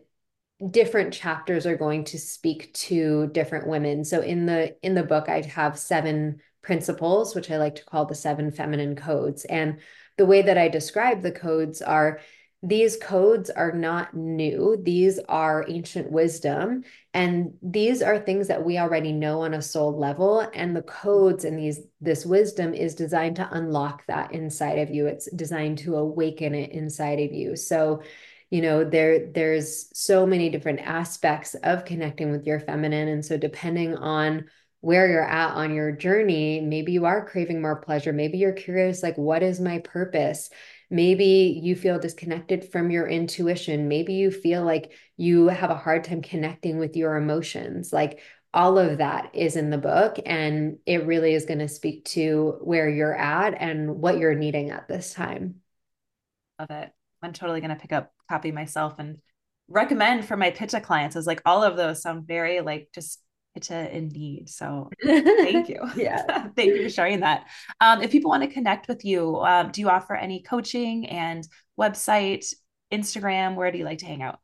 different 0.72 1.14
chapters 1.14 1.66
are 1.66 1.78
going 1.78 2.04
to 2.04 2.20
speak 2.20 2.74
to 2.74 3.28
different 3.28 3.66
women. 3.66 4.04
So 4.04 4.20
in 4.20 4.46
the 4.46 4.76
in 4.84 4.94
the 4.94 5.04
book 5.04 5.30
i 5.30 5.42
have 5.42 5.80
seven 5.80 6.42
principles 6.62 7.34
which 7.34 7.50
i 7.50 7.58
like 7.58 7.76
to 7.76 7.86
call 7.86 8.06
the 8.06 8.14
seven 8.14 8.52
feminine 8.52 8.98
codes. 8.98 9.46
And 9.46 9.80
the 10.18 10.26
way 10.26 10.42
that 10.42 10.58
i 10.58 10.68
describe 10.68 11.22
the 11.22 11.32
codes 11.32 11.82
are 11.82 12.20
these 12.68 12.98
codes 12.98 13.52
are 13.52 13.72
not 13.72 14.16
new. 14.16 14.76
These 14.82 15.20
are 15.30 15.66
ancient 15.68 16.12
wisdom. 16.12 16.84
And 17.14 17.54
these 17.62 18.02
are 18.02 18.18
things 18.18 18.48
that 18.48 18.66
we 18.66 18.80
already 18.80 19.12
know 19.12 19.42
on 19.42 19.54
a 19.54 19.62
soul 19.62 19.96
level. 19.96 20.40
And 20.52 20.76
the 20.76 20.82
codes 20.82 21.46
and 21.46 21.60
these 21.60 21.82
this 22.02 22.26
wisdom 22.26 22.74
is 22.74 22.96
designed 22.96 23.36
to 23.36 23.48
unlock 23.52 24.08
that 24.08 24.34
inside 24.34 24.80
of 24.80 24.90
you. 24.90 25.06
It's 25.06 25.30
designed 25.32 25.78
to 25.80 25.96
awaken 25.98 26.56
it 26.56 26.72
inside 26.72 27.20
of 27.20 27.32
you. 27.32 27.56
So, 27.56 28.02
you 28.50 28.64
know, 28.64 28.84
there 28.84 29.32
there's 29.32 29.96
so 29.96 30.26
many 30.26 30.50
different 30.50 30.80
aspects 30.80 31.54
of 31.54 31.86
connecting 31.86 32.32
with 32.32 32.48
your 32.48 32.60
feminine. 32.60 33.10
And 33.10 33.24
so 33.24 33.38
depending 33.38 33.96
on 33.96 34.46
where 34.82 35.08
you're 35.08 35.24
at 35.24 35.54
on 35.54 35.74
your 35.74 35.92
journey, 35.92 36.62
maybe 36.62 36.94
you 36.94 37.06
are 37.06 37.28
craving 37.28 37.62
more 37.62 37.76
pleasure. 37.76 38.14
Maybe 38.14 38.38
you're 38.38 38.54
curious, 38.54 39.02
like, 39.04 39.18
what 39.18 39.44
is 39.44 39.60
my 39.60 39.80
purpose? 39.80 40.50
Maybe 40.96 41.60
you 41.62 41.76
feel 41.76 42.00
disconnected 42.00 42.72
from 42.72 42.90
your 42.90 43.06
intuition. 43.06 43.90
Maybe 43.90 44.14
you 44.14 44.32
feel 44.32 44.64
like 44.64 44.94
you 45.18 45.50
have 45.50 45.70
a 45.70 45.76
hard 45.76 46.06
time 46.06 46.22
connecting 46.22 46.80
with 46.80 46.96
your 46.96 47.18
emotions. 47.18 47.92
Like 47.92 48.22
all 48.54 48.78
of 48.78 49.00
that 49.00 49.32
is 49.34 49.58
in 49.58 49.72
the 49.72 49.78
book, 49.78 50.16
and 50.26 50.78
it 50.86 51.06
really 51.06 51.34
is 51.34 51.44
going 51.44 51.60
to 51.60 51.68
speak 51.68 52.06
to 52.06 52.60
where 52.62 52.88
you're 52.88 53.14
at 53.14 53.56
and 53.60 53.98
what 53.98 54.20
you're 54.20 54.36
needing 54.36 54.70
at 54.70 54.88
this 54.88 55.14
time. 55.14 55.56
Love 56.60 56.72
it. 56.72 56.94
I'm 57.22 57.34
totally 57.34 57.60
going 57.60 57.76
to 57.76 57.82
pick 57.82 57.92
up 57.92 58.14
copy 58.30 58.54
myself 58.54 58.98
and 58.98 59.18
recommend 59.68 60.24
for 60.24 60.38
my 60.38 60.52
pitta 60.52 60.80
clients 60.80 61.18
is 61.18 61.28
like 61.28 61.42
all 61.46 61.62
of 61.62 61.76
those 61.76 62.02
sound 62.02 62.26
very 62.26 62.62
like 62.62 62.88
just 62.96 63.20
Pitta 63.56 63.96
indeed. 63.96 64.50
So 64.50 64.90
thank 65.04 65.70
you. 65.70 65.80
yeah. 65.96 66.48
thank 66.56 66.76
you 66.76 66.84
for 66.84 66.90
sharing 66.90 67.22
that. 67.22 67.48
Um, 67.80 68.02
if 68.02 68.12
people 68.12 68.30
want 68.30 68.44
to 68.44 68.50
connect 68.50 68.88
with 68.88 69.06
you, 69.06 69.38
um, 69.38 69.72
do 69.72 69.82
you 69.82 69.90
offer 69.90 70.14
any 70.14 70.44
coaching 70.44 71.08
and 71.08 71.48
website, 71.80 72.54
Instagram? 72.92 73.56
Where 73.56 73.72
do 73.72 73.78
you 73.78 73.86
like 73.86 74.00
to 74.00 74.06
hang 74.06 74.22
out? 74.22 74.40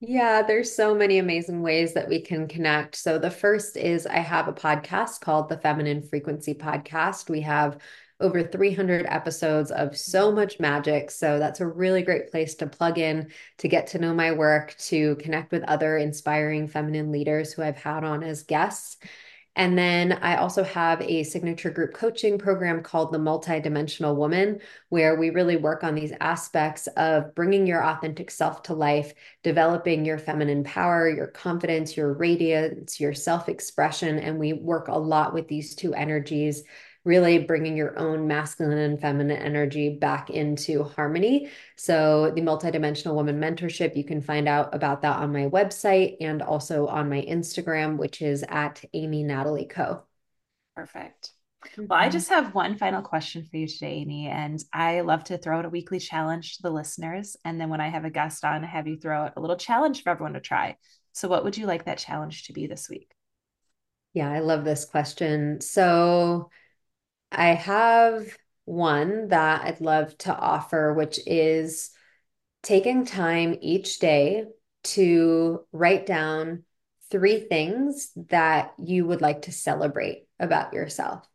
Yeah, 0.00 0.42
there's 0.42 0.72
so 0.72 0.94
many 0.94 1.18
amazing 1.18 1.60
ways 1.60 1.94
that 1.94 2.08
we 2.08 2.22
can 2.22 2.46
connect. 2.46 2.94
So 2.94 3.18
the 3.18 3.32
first 3.32 3.76
is 3.76 4.06
I 4.06 4.18
have 4.18 4.46
a 4.46 4.52
podcast 4.52 5.20
called 5.20 5.48
the 5.48 5.58
Feminine 5.58 6.02
Frequency 6.02 6.54
Podcast. 6.54 7.28
We 7.28 7.40
have 7.40 7.78
over 8.20 8.42
300 8.42 9.06
episodes 9.08 9.70
of 9.70 9.96
so 9.96 10.32
much 10.32 10.58
magic. 10.58 11.10
So 11.10 11.38
that's 11.38 11.60
a 11.60 11.66
really 11.66 12.02
great 12.02 12.30
place 12.30 12.54
to 12.56 12.66
plug 12.66 12.98
in 12.98 13.30
to 13.58 13.68
get 13.68 13.88
to 13.88 13.98
know 13.98 14.12
my 14.14 14.32
work, 14.32 14.74
to 14.78 15.16
connect 15.16 15.52
with 15.52 15.62
other 15.64 15.96
inspiring 15.96 16.68
feminine 16.68 17.12
leaders 17.12 17.52
who 17.52 17.62
I've 17.62 17.76
had 17.76 18.04
on 18.04 18.22
as 18.22 18.42
guests. 18.42 18.96
And 19.58 19.76
then 19.76 20.12
I 20.12 20.36
also 20.36 20.62
have 20.62 21.02
a 21.02 21.24
signature 21.24 21.70
group 21.70 21.92
coaching 21.92 22.38
program 22.38 22.80
called 22.80 23.12
the 23.12 23.18
Multidimensional 23.18 24.14
Woman, 24.14 24.60
where 24.88 25.16
we 25.16 25.30
really 25.30 25.56
work 25.56 25.82
on 25.82 25.96
these 25.96 26.12
aspects 26.20 26.86
of 26.96 27.34
bringing 27.34 27.66
your 27.66 27.84
authentic 27.84 28.30
self 28.30 28.62
to 28.64 28.74
life, 28.74 29.14
developing 29.42 30.04
your 30.04 30.16
feminine 30.16 30.62
power, 30.62 31.10
your 31.10 31.26
confidence, 31.26 31.96
your 31.96 32.12
radiance, 32.12 33.00
your 33.00 33.12
self 33.12 33.48
expression. 33.48 34.20
And 34.20 34.38
we 34.38 34.52
work 34.52 34.86
a 34.86 34.96
lot 34.96 35.34
with 35.34 35.48
these 35.48 35.74
two 35.74 35.92
energies 35.92 36.62
really 37.04 37.38
bringing 37.38 37.76
your 37.76 37.98
own 37.98 38.26
masculine 38.26 38.78
and 38.78 39.00
feminine 39.00 39.36
energy 39.36 39.90
back 39.90 40.30
into 40.30 40.84
harmony. 40.84 41.50
So, 41.76 42.32
the 42.34 42.42
multidimensional 42.42 43.14
woman 43.14 43.40
mentorship, 43.40 43.96
you 43.96 44.04
can 44.04 44.20
find 44.20 44.48
out 44.48 44.74
about 44.74 45.02
that 45.02 45.16
on 45.16 45.32
my 45.32 45.48
website 45.48 46.16
and 46.20 46.42
also 46.42 46.86
on 46.86 47.08
my 47.08 47.22
Instagram, 47.22 47.96
which 47.96 48.22
is 48.22 48.44
at 48.48 48.84
Amy 48.92 49.22
Natalie 49.22 49.66
Co. 49.66 50.02
Perfect. 50.74 51.32
Well, 51.76 51.98
I 51.98 52.04
mm-hmm. 52.04 52.12
just 52.12 52.28
have 52.28 52.54
one 52.54 52.76
final 52.76 53.02
question 53.02 53.44
for 53.44 53.56
you 53.56 53.66
today, 53.66 53.94
Amy. 53.94 54.28
And 54.28 54.62
I 54.72 55.00
love 55.00 55.24
to 55.24 55.38
throw 55.38 55.58
out 55.58 55.64
a 55.64 55.70
weekly 55.70 55.98
challenge 55.98 56.56
to 56.56 56.62
the 56.62 56.70
listeners. 56.70 57.36
And 57.44 57.60
then 57.60 57.68
when 57.68 57.80
I 57.80 57.88
have 57.88 58.04
a 58.04 58.10
guest 58.10 58.44
on, 58.44 58.64
I 58.64 58.68
have 58.68 58.86
you 58.86 58.96
throw 58.96 59.24
out 59.24 59.32
a 59.36 59.40
little 59.40 59.56
challenge 59.56 60.02
for 60.02 60.10
everyone 60.10 60.34
to 60.34 60.40
try. 60.40 60.76
So, 61.12 61.28
what 61.28 61.44
would 61.44 61.56
you 61.56 61.66
like 61.66 61.86
that 61.86 61.98
challenge 61.98 62.44
to 62.44 62.52
be 62.52 62.66
this 62.66 62.88
week? 62.88 63.10
Yeah, 64.12 64.30
I 64.30 64.38
love 64.38 64.64
this 64.64 64.84
question. 64.84 65.60
So, 65.60 66.50
I 67.30 67.48
have 67.48 68.36
one 68.64 69.28
that 69.28 69.64
I'd 69.64 69.80
love 69.80 70.16
to 70.18 70.36
offer, 70.36 70.92
which 70.92 71.20
is 71.26 71.90
taking 72.62 73.04
time 73.04 73.56
each 73.60 73.98
day 73.98 74.44
to 74.84 75.64
write 75.72 76.06
down 76.06 76.64
three 77.10 77.40
things 77.40 78.12
that 78.28 78.74
you 78.78 79.06
would 79.06 79.20
like 79.20 79.42
to 79.42 79.52
celebrate 79.52 80.26
about 80.38 80.72
yourself. 80.72 81.26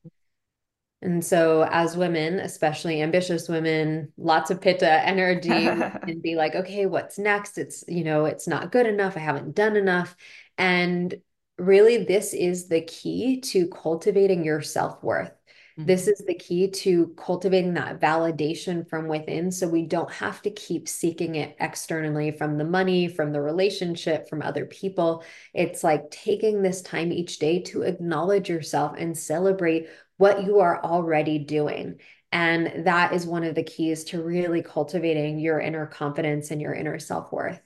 And 1.02 1.24
so, 1.24 1.68
as 1.70 1.98
women, 1.98 2.40
especially 2.40 3.02
ambitious 3.02 3.50
women, 3.50 4.14
lots 4.18 4.52
of 4.52 4.62
pitta 4.62 5.06
energy 5.06 5.52
and 5.68 6.22
be 6.22 6.36
like, 6.36 6.56
okay, 6.56 6.86
what's 6.86 7.20
next? 7.20 7.58
It's, 7.58 7.84
you 7.90 8.06
know, 8.06 8.24
it's 8.26 8.48
not 8.48 8.72
good 8.72 8.88
enough. 8.88 9.18
I 9.18 9.20
haven't 9.20 9.54
done 9.54 9.76
enough. 9.76 10.16
And 10.58 11.14
really, 11.58 12.06
this 12.06 12.34
is 12.34 12.70
the 12.70 12.82
key 12.82 13.42
to 13.42 13.68
cultivating 13.68 14.46
your 14.46 14.62
self 14.62 15.04
worth. 15.04 15.34
Mm-hmm. 15.78 15.88
This 15.88 16.08
is 16.08 16.24
the 16.28 16.36
key 16.36 16.70
to 16.70 17.14
cultivating 17.18 17.74
that 17.74 18.00
validation 18.00 18.88
from 18.88 19.08
within. 19.08 19.52
So 19.52 19.68
we 19.68 19.84
don't 19.84 20.12
have 20.12 20.42
to 20.44 20.52
keep 20.52 20.88
seeking 20.88 21.36
it 21.36 21.56
externally 21.60 22.32
from 22.32 22.58
the 22.58 22.64
money, 22.64 23.08
from 23.08 23.32
the 23.32 23.42
relationship, 23.42 24.30
from 24.30 24.42
other 24.42 24.66
people. 24.66 25.24
It's 25.54 25.84
like 25.84 26.12
taking 26.12 26.62
this 26.62 26.82
time 26.82 27.12
each 27.12 27.40
day 27.40 27.62
to 27.64 27.82
acknowledge 27.82 28.50
yourself 28.50 28.96
and 28.98 29.18
celebrate 29.18 29.88
what 30.18 30.44
you 30.46 30.60
are 30.60 30.84
already 30.84 31.40
doing. 31.40 32.00
And 32.32 32.86
that 32.86 33.14
is 33.14 33.26
one 33.26 33.44
of 33.44 33.56
the 33.56 33.64
keys 33.64 34.04
to 34.06 34.24
really 34.24 34.62
cultivating 34.62 35.40
your 35.40 35.60
inner 35.60 35.88
confidence 35.88 36.52
and 36.52 36.62
your 36.62 36.74
inner 36.74 37.00
self 37.00 37.32
worth. 37.32 37.62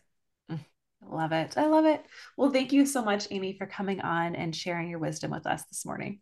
Mm, 0.49 0.59
love 1.01 1.33
it. 1.33 1.57
I 1.57 1.67
love 1.67 1.85
it. 1.85 2.05
Well, 2.37 2.51
thank 2.51 2.71
you 2.71 2.85
so 2.85 3.03
much, 3.03 3.27
Amy, 3.31 3.57
for 3.57 3.65
coming 3.65 4.01
on 4.01 4.35
and 4.35 4.55
sharing 4.55 4.89
your 4.89 4.99
wisdom 4.99 5.31
with 5.31 5.45
us 5.45 5.63
this 5.65 5.85
morning. 5.85 6.19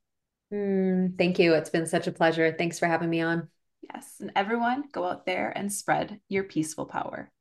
Mm, 0.56 1.18
thank 1.18 1.40
you. 1.40 1.54
It's 1.54 1.70
been 1.70 1.88
such 1.88 2.08
a 2.08 2.12
pleasure. 2.12 2.56
Thanks 2.58 2.80
for 2.80 2.88
having 2.88 3.10
me 3.10 3.22
on. 3.22 3.50
Yes. 3.82 4.16
And 4.20 4.32
everyone, 4.36 4.86
go 4.92 5.04
out 5.04 5.26
there 5.26 5.52
and 5.56 5.72
spread 5.72 6.20
your 6.30 6.44
peaceful 6.44 6.86
power. 6.86 7.32